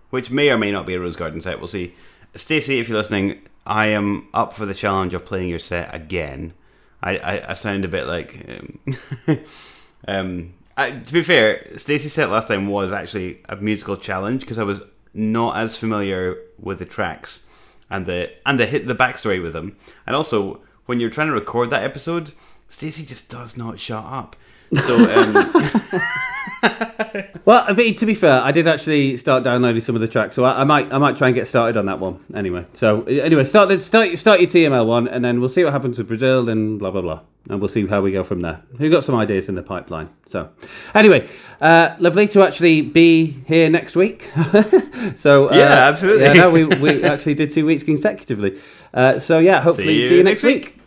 which 0.10 0.32
may 0.32 0.50
or 0.50 0.58
may 0.58 0.72
not 0.72 0.86
be 0.86 0.96
a 0.96 1.00
Rose 1.00 1.16
Garden 1.16 1.42
set. 1.42 1.60
We'll 1.60 1.68
see. 1.68 1.94
Stacey, 2.34 2.80
if 2.80 2.90
you're 2.90 2.98
listening, 2.98 3.42
I 3.66 3.88
am 3.88 4.28
up 4.34 4.54
for 4.54 4.66
the 4.66 4.74
challenge 4.74 5.14
of 5.14 5.24
playing 5.24 5.50
your 5.50 5.60
set 5.60 5.94
again. 5.94 6.54
I, 7.02 7.18
I, 7.18 7.52
I 7.52 7.54
sound 7.54 7.86
a 7.86 7.88
bit 7.88 8.08
like. 8.08 8.46
Um, 8.50 8.80
um, 10.08 10.54
I, 10.78 10.92
to 10.92 11.14
be 11.14 11.24
fair, 11.24 11.64
Stacey's 11.78 12.14
set 12.14 12.30
last 12.30 12.50
time 12.50 12.68
was 12.68 12.92
actually 12.92 13.42
a 13.48 13.56
musical 13.56 13.96
challenge 13.96 14.42
because 14.42 14.60
I 14.60 14.64
was 14.64 14.82
not 15.14 15.56
as 15.56 15.78
familiar 15.78 16.38
with 16.60 16.80
the 16.80 16.86
tracks 16.86 17.45
and 17.90 18.06
the 18.06 18.32
and 18.46 18.60
the 18.60 18.66
hit 18.66 18.88
the 18.88 18.96
backstory 18.96 19.42
with 19.42 19.54
them. 19.54 19.76
And 20.06 20.16
also, 20.16 20.62
when 20.86 21.00
you're 21.00 21.10
trying 21.10 21.28
to 21.28 21.34
record 21.34 21.70
that 21.70 21.84
episode, 21.84 22.32
Stacey 22.70 23.06
just 23.06 23.30
does 23.30 23.58
not 23.58 23.80
shut 23.80 24.04
up. 24.04 24.36
So 24.84 24.96
um, 24.96 25.34
Well, 27.46 27.64
I 27.68 27.74
mean, 27.74 27.96
to 27.98 28.08
be 28.08 28.16
fair, 28.16 28.42
I 28.42 28.52
did 28.52 28.68
actually 28.68 29.18
start 29.18 29.44
downloading 29.44 29.84
some 29.84 29.94
of 29.94 30.02
the 30.02 30.08
tracks, 30.08 30.36
so 30.36 30.44
I, 30.44 30.62
I 30.62 30.64
might 30.64 30.92
I 30.92 30.98
might 30.98 31.16
try 31.16 31.28
and 31.28 31.36
get 31.36 31.48
started 31.48 31.78
on 31.78 31.86
that 31.86 32.00
one 32.00 32.20
anyway. 32.36 32.66
So 32.80 33.04
anyway, 33.04 33.46
start 33.46 33.70
the, 33.70 33.80
start 33.80 34.18
start 34.18 34.42
your 34.42 34.50
TML 34.50 34.86
one, 34.88 35.08
and 35.08 35.24
then 35.24 35.40
we'll 35.40 35.50
see 35.50 35.64
what 35.64 35.72
happens 35.72 36.00
with 36.00 36.08
Brazil 36.08 36.50
and 36.50 36.80
blah 36.80 36.90
blah 36.90 37.02
blah, 37.02 37.22
and 37.50 37.62
we'll 37.62 37.70
see 37.70 37.86
how 37.86 38.02
we 38.02 38.12
go 38.12 38.24
from 38.24 38.42
there. 38.42 38.64
We've 38.80 38.92
got 38.92 39.04
some 39.04 39.14
ideas 39.14 39.48
in 39.48 39.54
the 39.54 39.62
pipeline. 39.62 40.10
So 40.28 40.50
anyway, 40.96 41.30
uh, 41.62 41.96
lovely 42.00 42.28
to 42.30 42.42
actually 42.42 42.82
be 42.82 43.38
here 43.46 43.70
next 43.70 43.96
week. 43.96 44.28
so 45.18 45.50
uh, 45.50 45.56
Yeah, 45.56 45.88
absolutely. 45.88 46.24
Yeah, 46.24 46.34
no, 46.34 46.50
we 46.50 46.66
we 46.66 47.04
actually 47.04 47.36
did 47.36 47.54
two 47.54 47.66
weeks 47.68 47.84
consecutively. 47.84 48.60
Uh, 48.92 49.20
so 49.20 49.38
yeah, 49.38 49.62
hopefully 49.68 50.10
see 50.10 50.16
you, 50.16 50.24
next 50.24 50.42
week. 50.42 50.80